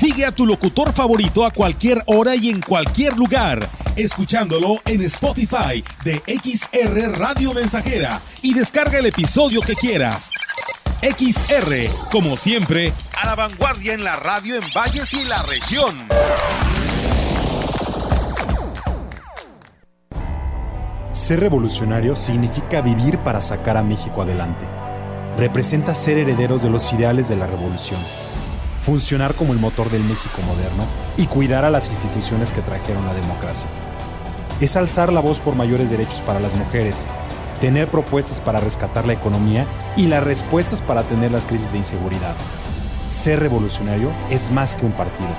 [0.00, 5.84] Sigue a tu locutor favorito a cualquier hora y en cualquier lugar, escuchándolo en Spotify
[6.02, 10.30] de XR Radio Mensajera y descarga el episodio que quieras.
[11.02, 15.94] XR, como siempre, a la vanguardia en la radio en Valles y la región.
[21.12, 24.66] Ser revolucionario significa vivir para sacar a México adelante.
[25.36, 28.00] Representa ser herederos de los ideales de la revolución
[28.80, 30.84] funcionar como el motor del México moderno
[31.16, 33.68] y cuidar a las instituciones que trajeron la democracia.
[34.60, 37.06] Es alzar la voz por mayores derechos para las mujeres,
[37.60, 39.66] tener propuestas para rescatar la economía
[39.96, 42.34] y las respuestas para atender las crisis de inseguridad.
[43.08, 45.30] Ser revolucionario es más que un partido,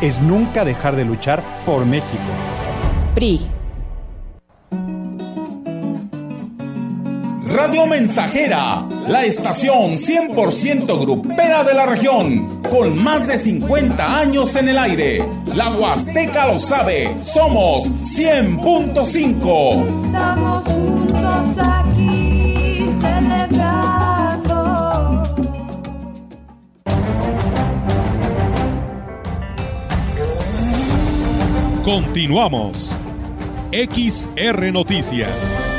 [0.00, 2.18] es nunca dejar de luchar por México.
[3.14, 3.59] PRI
[7.50, 14.68] Radio Mensajera, la estación 100% grupera de la región, con más de 50 años en
[14.68, 15.24] el aire.
[15.46, 20.06] La Huasteca lo sabe, somos 100.5.
[20.06, 23.90] Estamos juntos aquí celebrando.
[31.84, 32.96] Continuamos.
[33.72, 35.69] XR Noticias.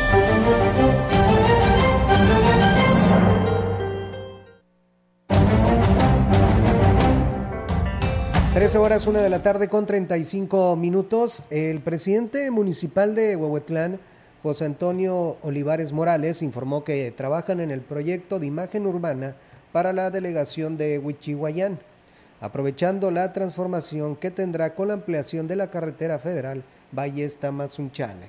[8.61, 11.41] Trece horas, una de la tarde con 35 minutos.
[11.49, 13.99] El presidente municipal de Huehuetlán,
[14.43, 19.35] José Antonio Olivares Morales, informó que trabajan en el proyecto de imagen urbana
[19.71, 21.79] para la delegación de Huichihuayán,
[22.39, 28.27] aprovechando la transformación que tendrá con la ampliación de la carretera federal Ballesta Mazunchale.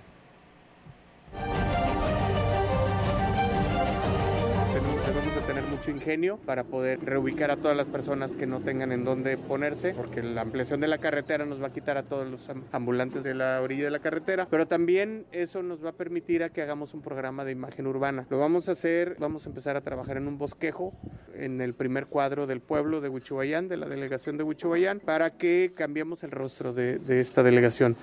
[5.83, 9.95] Mucho ingenio para poder reubicar a todas las personas que no tengan en dónde ponerse,
[9.95, 13.35] porque la ampliación de la carretera nos va a quitar a todos los ambulantes de
[13.35, 16.95] la orilla de la carretera, pero también eso nos va a permitir a que hagamos
[16.95, 18.29] un programa de imagen urbana.
[18.31, 20.93] Lo vamos a hacer, vamos a empezar a trabajar en un bosquejo
[21.35, 25.73] en el primer cuadro del pueblo de Huichuayán, de la delegación de Huichuayán, para que
[25.75, 27.97] cambiemos el rostro de, de esta delegación.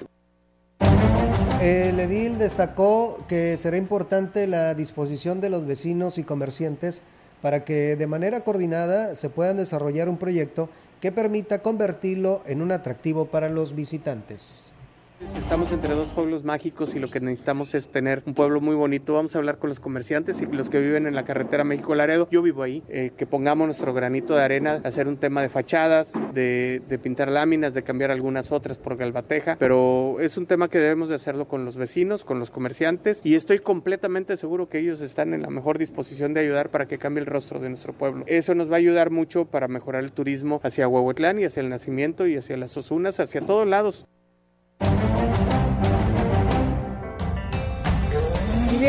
[1.61, 7.01] El edil destacó que será importante la disposición de los vecinos y comerciantes
[7.41, 10.69] para que de manera coordinada se puedan desarrollar un proyecto
[10.99, 14.73] que permita convertirlo en un atractivo para los visitantes.
[15.37, 19.13] Estamos entre dos pueblos mágicos y lo que necesitamos es tener un pueblo muy bonito.
[19.13, 22.29] Vamos a hablar con los comerciantes y los que viven en la carretera México-Laredo.
[22.31, 22.83] Yo vivo ahí.
[22.87, 27.29] Eh, que pongamos nuestro granito de arena, hacer un tema de fachadas, de, de, pintar
[27.29, 29.57] láminas, de cambiar algunas otras por galbateja.
[29.59, 33.35] Pero es un tema que debemos de hacerlo con los vecinos, con los comerciantes y
[33.35, 37.21] estoy completamente seguro que ellos están en la mejor disposición de ayudar para que cambie
[37.21, 38.23] el rostro de nuestro pueblo.
[38.27, 41.69] Eso nos va a ayudar mucho para mejorar el turismo hacia Huehuetlán y hacia el
[41.69, 44.05] nacimiento y hacia las Osunas, hacia todos lados.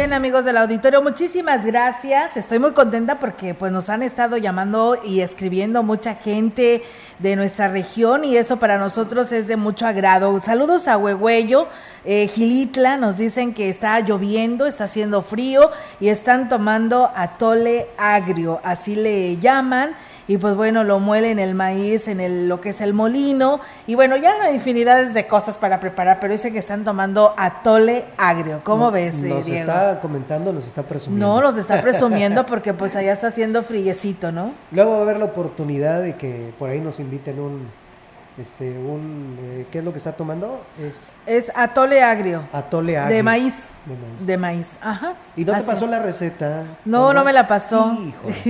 [0.00, 2.34] Bien, amigos del auditorio, muchísimas gracias.
[2.36, 6.82] Estoy muy contenta porque pues nos han estado llamando y escribiendo mucha gente
[7.18, 10.40] de nuestra región y eso para nosotros es de mucho agrado.
[10.40, 11.68] Saludos a Huehuello,
[12.04, 15.70] eh, Gilitla, nos dicen que está lloviendo, está haciendo frío
[16.00, 19.96] y están tomando atole agrio, así le llaman
[20.30, 23.58] y pues bueno, lo muelen el maíz en el, lo que es el molino
[23.88, 28.04] y bueno, ya hay infinidades de cosas para preparar, pero dice que están tomando atole
[28.16, 28.60] agrio.
[28.62, 29.68] ¿Cómo No- ves, eh, Nos Diego?
[29.68, 31.26] está comentando, nos está presumiendo.
[31.26, 34.52] No, los está presumiendo porque pues allá está haciendo friecito, ¿no?
[34.70, 37.68] Luego va a haber la oportunidad de que por ahí nos inviten un,
[38.40, 40.64] este, un, eh, ¿qué es lo que está tomando?
[40.80, 42.48] Es Es atole agrio.
[42.52, 43.16] atole agrio.
[43.16, 43.54] De maíz.
[43.86, 44.26] De maíz.
[44.26, 45.14] De maíz, ajá.
[45.36, 46.64] ¿Y no te pasó la receta?
[46.84, 47.96] No, no me la pasó.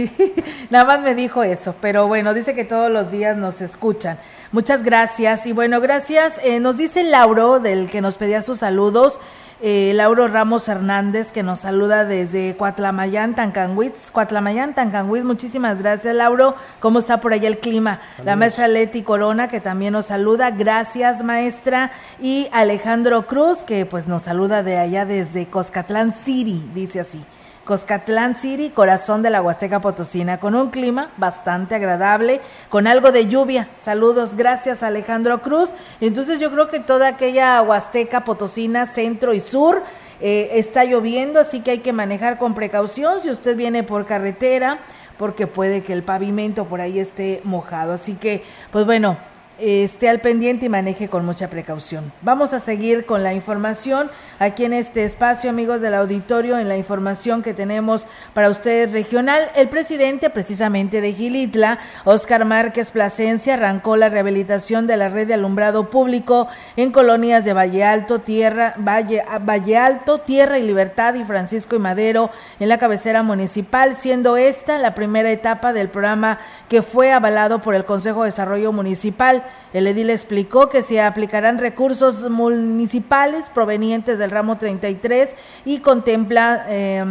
[0.71, 4.19] Nada más me dijo eso, pero bueno, dice que todos los días nos escuchan.
[4.53, 5.47] Muchas gracias.
[5.47, 6.41] Y bueno, gracias.
[6.43, 9.21] Eh, nos dice Lauro, del que nos pedía sus saludos,
[9.63, 14.11] eh, Lauro Ramos Hernández, que nos saluda desde Cuatlamayán, Tancanhuitz.
[14.11, 16.55] Cuatlamayán, Tancanhuitz, muchísimas gracias, Lauro.
[16.81, 18.01] ¿Cómo está por allá el clima?
[18.25, 20.51] La maestra Leti Corona, que también nos saluda.
[20.51, 21.91] Gracias, maestra.
[22.21, 27.25] Y Alejandro Cruz, que pues nos saluda de allá desde Coscatlán City, dice así.
[27.65, 33.27] Coscatlán City, corazón de la Huasteca Potosina, con un clima bastante agradable, con algo de
[33.27, 33.69] lluvia.
[33.79, 35.75] Saludos, gracias Alejandro Cruz.
[36.01, 39.83] Entonces yo creo que toda aquella Huasteca Potosina, centro y sur,
[40.21, 44.81] eh, está lloviendo, así que hay que manejar con precaución si usted viene por carretera,
[45.19, 47.93] porque puede que el pavimento por ahí esté mojado.
[47.93, 49.17] Así que, pues bueno,
[49.61, 52.13] esté al pendiente y maneje con mucha precaución.
[52.23, 56.77] Vamos a seguir con la información aquí en este espacio, amigos del auditorio, en la
[56.77, 59.49] información que tenemos para ustedes regional.
[59.55, 65.35] El presidente precisamente de Gilitla, Oscar Márquez Plasencia, arrancó la rehabilitación de la red de
[65.35, 71.25] alumbrado público en colonias de Valle Alto, Tierra, Valle, Valle Alto, Tierra y Libertad y
[71.25, 76.39] Francisco y Madero en la cabecera municipal, siendo esta la primera etapa del programa
[76.69, 79.45] que fue avalado por el Consejo de Desarrollo Municipal.
[79.73, 85.31] El edil explicó que se aplicarán recursos municipales provenientes del ramo 33
[85.65, 87.05] y contempla eh,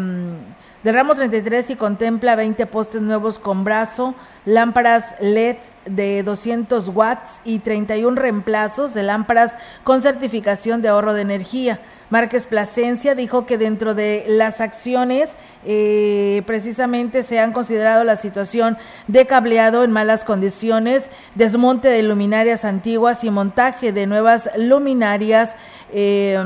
[0.84, 4.16] del ramo 33 y contempla 20 postes nuevos con brazo,
[4.46, 11.22] lámparas LED de 200 watts y 31 reemplazos de lámparas con certificación de ahorro de
[11.22, 11.82] energía.
[12.10, 15.36] Márquez Plasencia dijo que dentro de las acciones
[15.66, 22.66] eh, precisamente se han considerado la situación de cableado en malas condiciones, desmonte de luminarias
[22.66, 25.56] antiguas y montaje de nuevas luminarias
[25.92, 26.38] eh,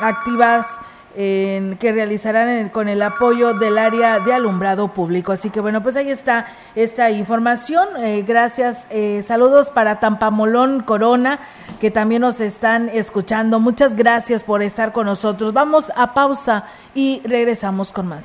[0.00, 0.66] activas
[1.18, 5.32] que realizarán con el apoyo del área de alumbrado público.
[5.32, 6.46] Así que bueno, pues ahí está
[6.76, 7.88] esta información.
[7.98, 8.86] Eh, gracias.
[8.90, 11.40] Eh, saludos para Tampamolón Corona,
[11.80, 13.58] que también nos están escuchando.
[13.58, 15.52] Muchas gracias por estar con nosotros.
[15.52, 18.24] Vamos a pausa y regresamos con más.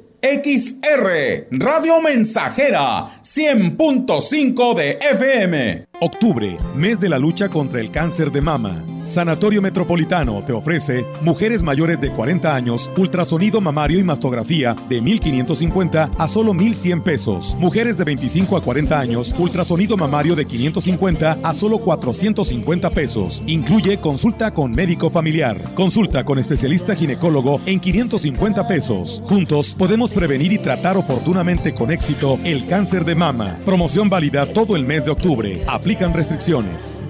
[0.21, 5.90] XR, Radio Mensajera, 100.5 de FM.
[6.03, 8.83] Octubre, mes de la lucha contra el cáncer de mama.
[9.05, 16.09] Sanatorio Metropolitano te ofrece mujeres mayores de 40 años, ultrasonido mamario y mastografía de 1.550
[16.17, 17.55] a solo 1.100 pesos.
[17.59, 23.43] Mujeres de 25 a 40 años, ultrasonido mamario de 550 a solo 450 pesos.
[23.45, 29.21] Incluye consulta con médico familiar, consulta con especialista ginecólogo en 550 pesos.
[29.25, 33.57] Juntos podemos prevenir y tratar oportunamente con éxito el cáncer de mama.
[33.65, 35.61] Promoción válida todo el mes de octubre.
[35.91, 37.03] Aplican restricciones.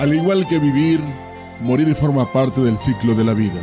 [0.00, 0.98] Al igual que vivir,
[1.60, 3.60] morir forma parte del ciclo de la vida.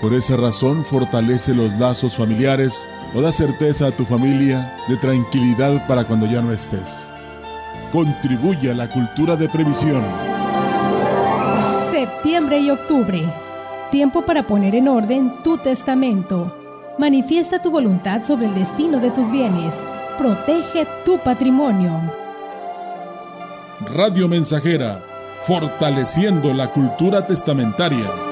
[0.00, 5.86] Por esa razón fortalece los lazos familiares o da certeza a tu familia de tranquilidad
[5.86, 7.08] para cuando ya no estés.
[7.92, 10.02] Contribuye a la cultura de previsión.
[11.92, 13.22] Septiembre y octubre.
[13.92, 16.56] Tiempo para poner en orden tu testamento.
[16.98, 19.76] Manifiesta tu voluntad sobre el destino de tus bienes.
[20.18, 22.00] Protege tu patrimonio.
[23.94, 25.00] Radio Mensajera
[25.44, 28.31] fortaleciendo la cultura testamentaria.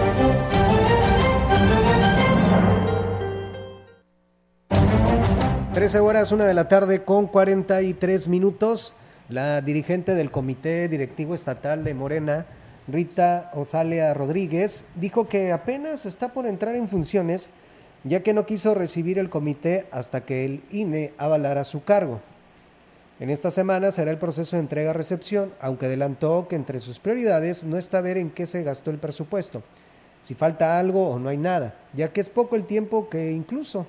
[5.81, 8.93] Trece horas, una de la tarde con 43 minutos.
[9.29, 12.45] La dirigente del Comité Directivo Estatal de Morena,
[12.87, 17.49] Rita Osalia Rodríguez, dijo que apenas está por entrar en funciones,
[18.03, 22.21] ya que no quiso recibir el comité hasta que el INE avalara su cargo.
[23.19, 27.79] En esta semana será el proceso de entrega-recepción, aunque adelantó que entre sus prioridades no
[27.79, 29.63] está ver en qué se gastó el presupuesto,
[30.21, 33.87] si falta algo o no hay nada, ya que es poco el tiempo que incluso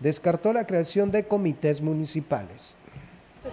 [0.00, 2.76] descartó la creación de comités municipales.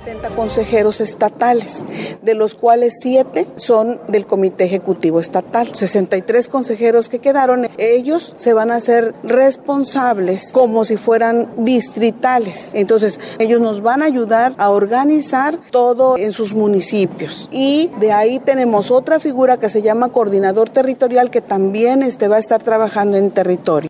[0.04, 1.86] 70 consejeros estatales,
[2.22, 5.74] de los cuales 7 son del Comité Ejecutivo Estatal.
[5.74, 12.72] 63 consejeros que quedaron, ellos se van a hacer responsables como si fueran distritales.
[12.74, 17.48] Entonces, ellos nos van a ayudar a organizar todo en sus municipios.
[17.52, 22.38] Y de ahí tenemos otra figura que se llama coordinador territorial que también este, va
[22.38, 23.90] a estar trabajando en territorio.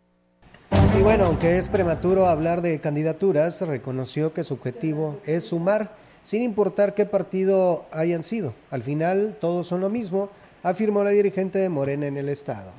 [0.98, 5.90] Y bueno, aunque es prematuro hablar de candidaturas, reconoció que su objetivo es sumar,
[6.24, 8.54] sin importar qué partido hayan sido.
[8.72, 10.30] Al final, todos son lo mismo,
[10.64, 12.72] afirmó la dirigente de Morena en el Estado.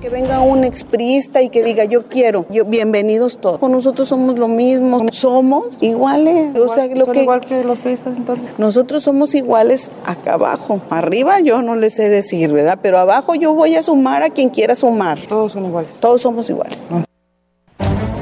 [0.00, 3.58] Que venga un expriista y que diga yo quiero, yo, bienvenidos todos.
[3.58, 6.56] Con nosotros somos lo mismo, somos iguales.
[6.58, 8.48] o sea, lo que, igual que los priistas entonces.
[8.56, 10.80] Nosotros somos iguales acá abajo.
[10.88, 12.78] Arriba yo no les sé decir, ¿verdad?
[12.80, 15.18] Pero abajo yo voy a sumar a quien quiera sumar.
[15.28, 15.90] Todos son iguales.
[16.00, 16.88] Todos somos iguales.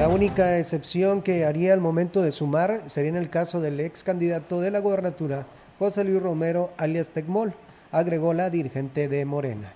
[0.02, 4.02] La única excepción que haría al momento de sumar sería en el caso del ex
[4.02, 5.46] candidato de la gobernatura,
[5.78, 7.54] José Luis Romero, alias Tecmol,
[7.92, 9.72] agregó la dirigente de Morena.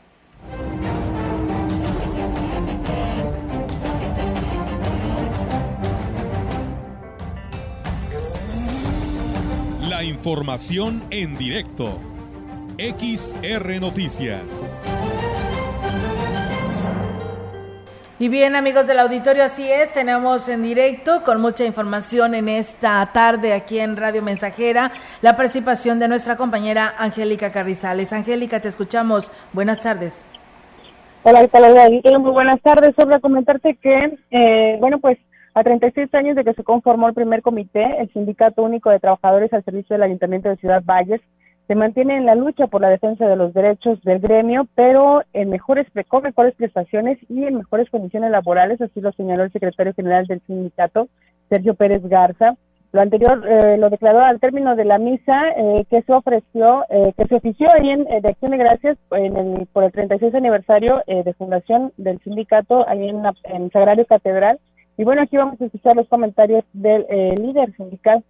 [9.88, 12.00] La información en directo.
[12.78, 14.42] XR Noticias.
[18.18, 23.04] Y bien amigos del auditorio, así es, tenemos en directo con mucha información en esta
[23.12, 24.90] tarde aquí en Radio Mensajera
[25.20, 28.14] la participación de nuestra compañera Angélica Carrizales.
[28.14, 29.30] Angélica, te escuchamos.
[29.52, 30.26] Buenas tardes.
[31.24, 32.18] Hola, ¿qué tal?
[32.18, 32.94] Muy buenas tardes.
[32.96, 35.18] Solo comentarte que, eh, bueno, pues
[35.52, 39.52] a 36 años de que se conformó el primer comité, el Sindicato Único de Trabajadores
[39.52, 41.20] al Servicio del Ayuntamiento de Ciudad Valles
[41.66, 45.50] se mantiene en la lucha por la defensa de los derechos del gremio, pero en
[45.50, 50.26] mejores, con mejores prestaciones y en mejores condiciones laborales, así lo señaló el secretario general
[50.26, 51.08] del sindicato,
[51.48, 52.56] Sergio Pérez Garza.
[52.92, 57.12] Lo anterior eh, lo declaró al término de la misa eh, que se ofreció, eh,
[57.16, 61.02] que se ofició ahí en, de Acción de Gracias en el, por el 36 aniversario
[61.06, 64.60] de fundación del sindicato ahí en, en Sagrario Catedral.
[64.96, 67.04] Y bueno, aquí vamos a escuchar los comentarios del
[67.42, 68.22] líder sindical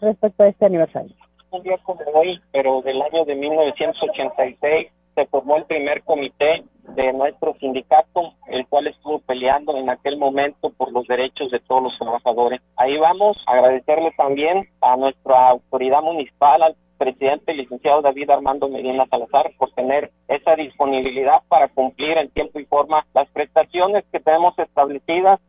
[0.00, 1.16] respecto a este aniversario
[1.50, 7.12] un día como hoy, pero del año de 1986, se formó el primer comité de
[7.12, 11.98] nuestro sindicato, el cual estuvo peleando en aquel momento por los derechos de todos los
[11.98, 12.60] trabajadores.
[12.76, 19.06] Ahí vamos, a agradecerle también a nuestra autoridad municipal, al presidente licenciado David Armando Medina
[19.10, 24.58] Salazar, por tener esa disponibilidad para cumplir en tiempo y forma las prestaciones que tenemos
[24.58, 25.40] establecidas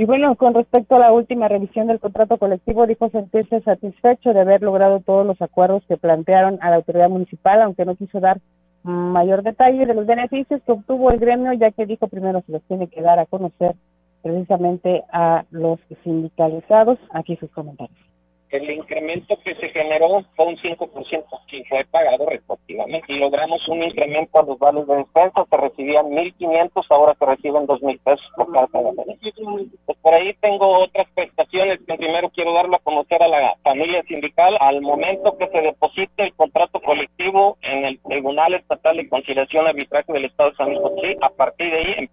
[0.00, 4.40] y bueno, con respecto a la última revisión del contrato colectivo, dijo sentirse satisfecho de
[4.40, 8.40] haber logrado todos los acuerdos que plantearon a la autoridad municipal, aunque no quiso dar
[8.82, 12.62] mayor detalle de los beneficios que obtuvo el gremio, ya que dijo primero se los
[12.62, 13.74] tiene que dar a conocer
[14.22, 16.98] precisamente a los sindicalizados.
[17.12, 18.09] Aquí sus comentarios
[18.50, 23.12] el incremento que se generó fue un 5% y fue pagado respectivamente.
[23.12, 27.66] Y logramos un incremento a los vales de despensa, se recibían 1.500, ahora se reciben
[27.66, 28.68] 2.000 pesos por cada.
[28.70, 34.02] Pues por ahí tengo otras prestaciones que primero quiero darlo a conocer a la familia
[34.04, 34.56] sindical.
[34.60, 40.12] Al momento que se deposite el contrato colectivo en el Tribunal Estatal de Conciliación Arbitraje
[40.12, 42.10] del Estado de San Luis Potosí, a partir de ahí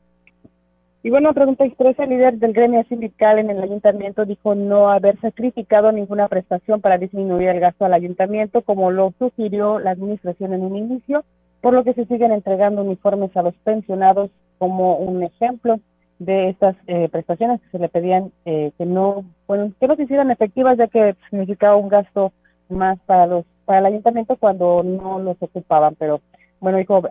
[1.08, 5.18] y bueno, pregunta expresa, el líder del gremio sindical en el ayuntamiento dijo no haber
[5.22, 10.64] sacrificado ninguna prestación para disminuir el gasto al ayuntamiento, como lo sugirió la administración en
[10.64, 11.24] un inicio,
[11.62, 15.80] por lo que se siguen entregando uniformes a los pensionados como un ejemplo
[16.20, 20.04] de estas eh, prestaciones que se le pedían eh, que no bueno, que no se
[20.04, 22.34] hicieran efectivas ya que significaba un gasto
[22.68, 25.96] más para los para el ayuntamiento cuando no los ocupaban.
[25.96, 26.20] Pero
[26.60, 27.02] bueno dijo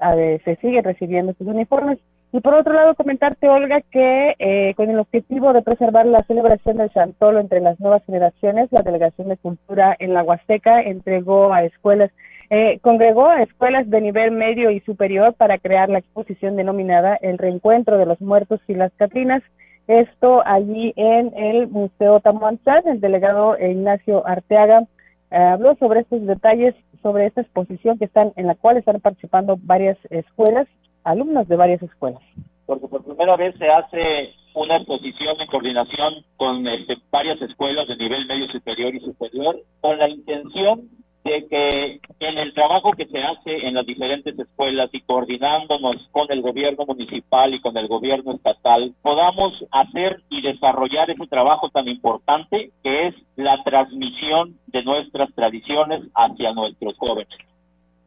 [0.44, 1.99] se siguen recibiendo estos uniformes
[2.32, 6.76] y por otro lado, comentarte, Olga, que eh, con el objetivo de preservar la celebración
[6.76, 11.64] del Chantolo entre las nuevas generaciones, la Delegación de Cultura en la Huasteca entregó a
[11.64, 12.10] escuelas,
[12.50, 17.38] eh, congregó a escuelas de nivel medio y superior para crear la exposición denominada El
[17.38, 19.42] Reencuentro de los Muertos y las Catrinas.
[19.86, 24.82] Esto allí en el Museo Tamuanzán, el delegado Ignacio Arteaga
[25.30, 29.56] eh, habló sobre estos detalles, sobre esta exposición que están, en la cual están participando
[29.62, 30.66] varias escuelas
[31.07, 32.22] alumnos de varias escuelas.
[32.66, 37.96] Porque por primera vez se hace una exposición en coordinación con este, varias escuelas de
[37.96, 40.88] nivel medio superior y superior, con la intención
[41.24, 46.26] de que en el trabajo que se hace en las diferentes escuelas y coordinándonos con
[46.30, 51.88] el gobierno municipal y con el gobierno estatal, podamos hacer y desarrollar ese trabajo tan
[51.88, 57.36] importante que es la transmisión de nuestras tradiciones hacia nuestros jóvenes.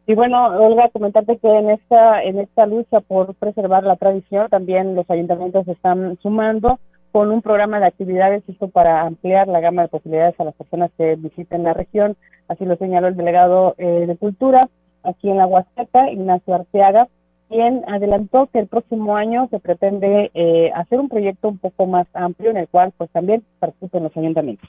[0.09, 4.95] Y bueno, Olga, comentarte que en esta, en esta lucha por preservar la tradición, también
[4.95, 6.79] los ayuntamientos están sumando
[7.11, 10.89] con un programa de actividades esto para ampliar la gama de posibilidades a las personas
[10.97, 12.17] que visiten la región.
[12.47, 14.67] Así lo señaló el delegado eh, de Cultura
[15.03, 17.07] aquí en la Huasteca, Ignacio Arteaga,
[17.47, 22.07] quien adelantó que el próximo año se pretende eh, hacer un proyecto un poco más
[22.15, 24.67] amplio en el cual pues también participen los ayuntamientos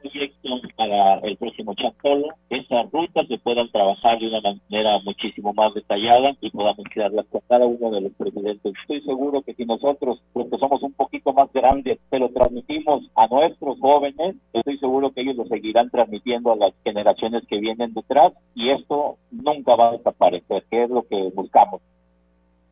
[0.00, 5.74] proyecto para el próximo Chantolo, esas rutas se puedan trabajar de una manera muchísimo más
[5.74, 8.72] detallada y podamos quedarlas con cada uno de los presidentes.
[8.82, 13.08] Estoy seguro que si nosotros, los que somos un poquito más grandes, se lo transmitimos
[13.14, 17.94] a nuestros jóvenes, estoy seguro que ellos lo seguirán transmitiendo a las generaciones que vienen
[17.94, 21.80] detrás y esto nunca va a desaparecer, que es lo que buscamos.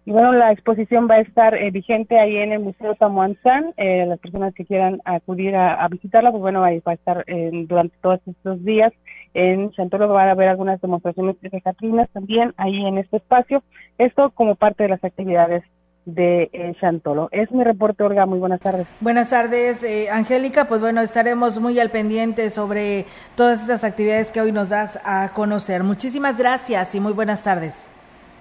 [0.08, 3.74] Y bueno, la exposición va a estar eh, vigente ahí en el Museo Tamuanzán.
[3.76, 7.50] Eh, las personas que quieran acudir a, visitarla, pues bueno, ahí va a estar eh,
[7.68, 8.90] durante todos estos días.
[9.34, 13.62] En Chantolo va a haber algunas demostraciones de Catrinas también ahí en este espacio.
[13.98, 15.62] Esto como parte de las actividades
[16.06, 17.28] de eh, Chantolo.
[17.30, 18.24] Es mi reporte, Olga.
[18.24, 18.86] Muy buenas tardes.
[19.00, 20.68] Buenas tardes, Angélica.
[20.68, 23.04] Pues bueno, estaremos muy al pendiente sobre
[23.36, 25.84] todas estas actividades que hoy nos das a conocer.
[25.84, 27.97] Muchísimas gracias y muy buenas tardes.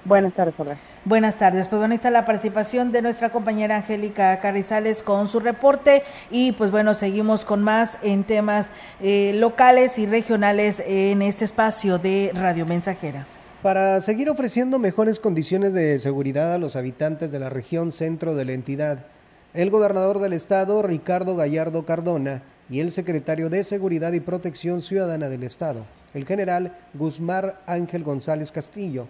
[0.08, 0.78] Buenas tardes, Olga.
[1.04, 1.68] Buenas tardes.
[1.68, 6.72] Pues bueno, está la participación de nuestra compañera Angélica Carrizales con su reporte y pues
[6.72, 8.70] bueno, seguimos con más en temas
[9.02, 13.28] eh, locales y regionales en este espacio de Radio Mensajera.
[13.62, 18.46] Para seguir ofreciendo mejores condiciones de seguridad a los habitantes de la región centro de
[18.46, 19.08] la entidad,
[19.54, 25.28] el gobernador del estado, Ricardo Gallardo Cardona, y el secretario de Seguridad y Protección Ciudadana
[25.28, 29.08] del estado, el general Guzmán Ángel González Castillo,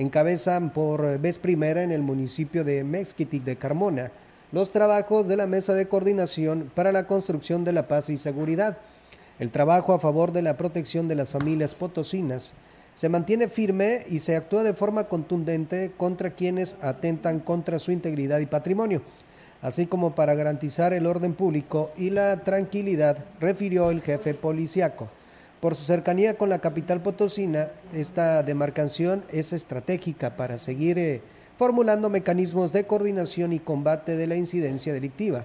[0.00, 4.10] encabezan por vez primera en el municipio de Mexquitic de Carmona
[4.50, 8.78] los trabajos de la Mesa de Coordinación para la Construcción de la Paz y Seguridad.
[9.38, 12.54] El trabajo a favor de la protección de las familias potosinas
[12.94, 18.40] se mantiene firme y se actúa de forma contundente contra quienes atentan contra su integridad
[18.40, 19.02] y patrimonio,
[19.60, 25.08] así como para garantizar el orden público y la tranquilidad, refirió el jefe policiaco.
[25.60, 31.20] Por su cercanía con la capital potosina, esta demarcación es estratégica para seguir eh,
[31.58, 35.44] formulando mecanismos de coordinación y combate de la incidencia delictiva,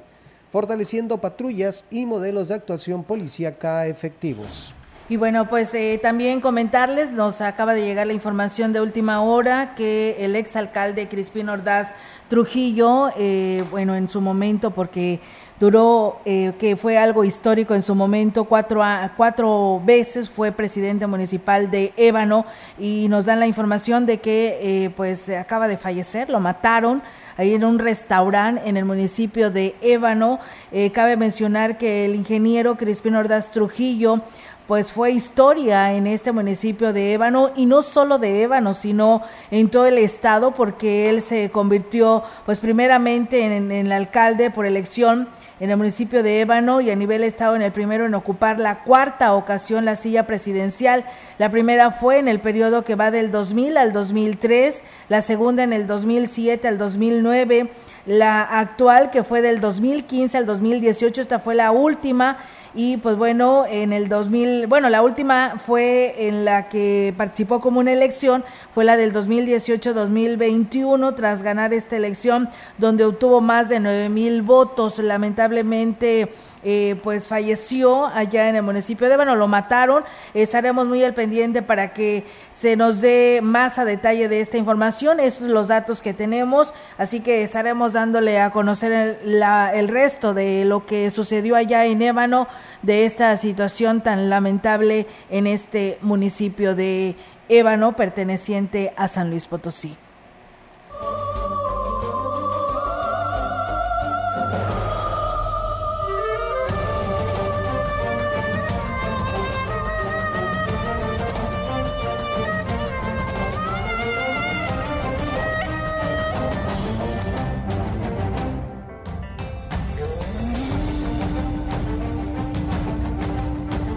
[0.54, 4.75] fortaleciendo patrullas y modelos de actuación policíaca efectivos.
[5.08, 9.76] Y bueno, pues eh, también comentarles, nos acaba de llegar la información de última hora
[9.76, 11.94] que el exalcalde Crispín Ordaz
[12.28, 15.20] Trujillo, eh, bueno, en su momento, porque
[15.60, 18.82] duró, eh, que fue algo histórico en su momento, cuatro,
[19.16, 22.46] cuatro veces fue presidente municipal de Ébano
[22.78, 27.02] y nos dan la información de que eh, pues acaba de fallecer, lo mataron
[27.38, 30.40] ahí en un restaurante en el municipio de Ébano.
[30.72, 34.22] Eh, cabe mencionar que el ingeniero Crispino Ordaz Trujillo
[34.68, 39.70] pues fue historia en este municipio de Ébano y no solo de Ébano, sino en
[39.70, 45.28] todo el estado porque él se convirtió pues primeramente en, el alcalde por elección
[45.60, 48.84] en el municipio de Ébano y a nivel estado en el primero en ocupar la
[48.84, 51.06] cuarta ocasión la silla presidencial.
[51.38, 55.74] La primera fue en el periodo que va del 2000 al 2003, la segunda en
[55.74, 57.70] el 2007 al 2009,
[58.06, 62.38] la actual que fue del 2015 al 2018, esta fue la última
[62.78, 67.80] y pues bueno, en el 2000, bueno, la última fue en la que participó como
[67.80, 74.10] una elección, fue la del 2018-2021, tras ganar esta elección, donde obtuvo más de 9
[74.10, 75.00] mil votos.
[75.00, 76.34] Lamentablemente,
[76.68, 80.04] eh, pues falleció allá en el municipio de Bueno, lo mataron.
[80.34, 85.20] estaremos muy al pendiente para que se nos dé más a detalle de esta información.
[85.20, 89.44] Esos son los datos que tenemos, así que estaremos dándole a conocer el,
[89.76, 92.48] el resto de lo que sucedió allá en Ébano,
[92.82, 97.16] de esta situación tan lamentable en este municipio de
[97.48, 99.96] Ébano, perteneciente a San Luis Potosí.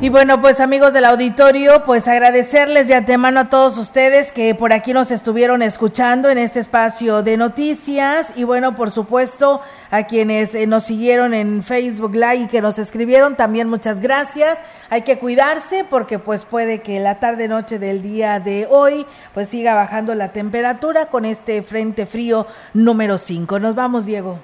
[0.00, 4.72] Y bueno, pues amigos del auditorio, pues agradecerles de antemano a todos ustedes que por
[4.72, 10.54] aquí nos estuvieron escuchando en este espacio de noticias y bueno, por supuesto a quienes
[10.54, 14.60] eh, nos siguieron en Facebook Live y que nos escribieron también muchas gracias.
[14.88, 19.48] Hay que cuidarse porque pues puede que la tarde noche del día de hoy pues
[19.48, 23.58] siga bajando la temperatura con este frente frío número 5.
[23.58, 24.38] Nos vamos, Diego.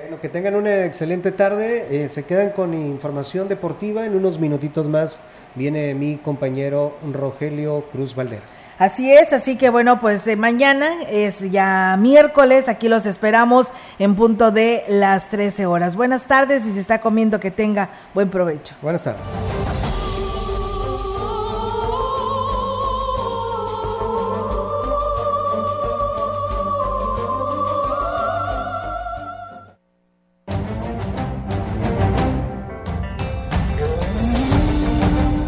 [0.00, 2.04] Bueno, que tengan una excelente tarde.
[2.04, 4.06] Eh, se quedan con información deportiva.
[4.06, 5.18] En unos minutitos más
[5.54, 8.64] viene mi compañero Rogelio Cruz Valderas.
[8.78, 12.68] Así es, así que bueno, pues eh, mañana es ya miércoles.
[12.68, 15.96] Aquí los esperamos en punto de las 13 horas.
[15.96, 18.76] Buenas tardes y si está comiendo que tenga buen provecho.
[18.80, 19.87] Buenas tardes.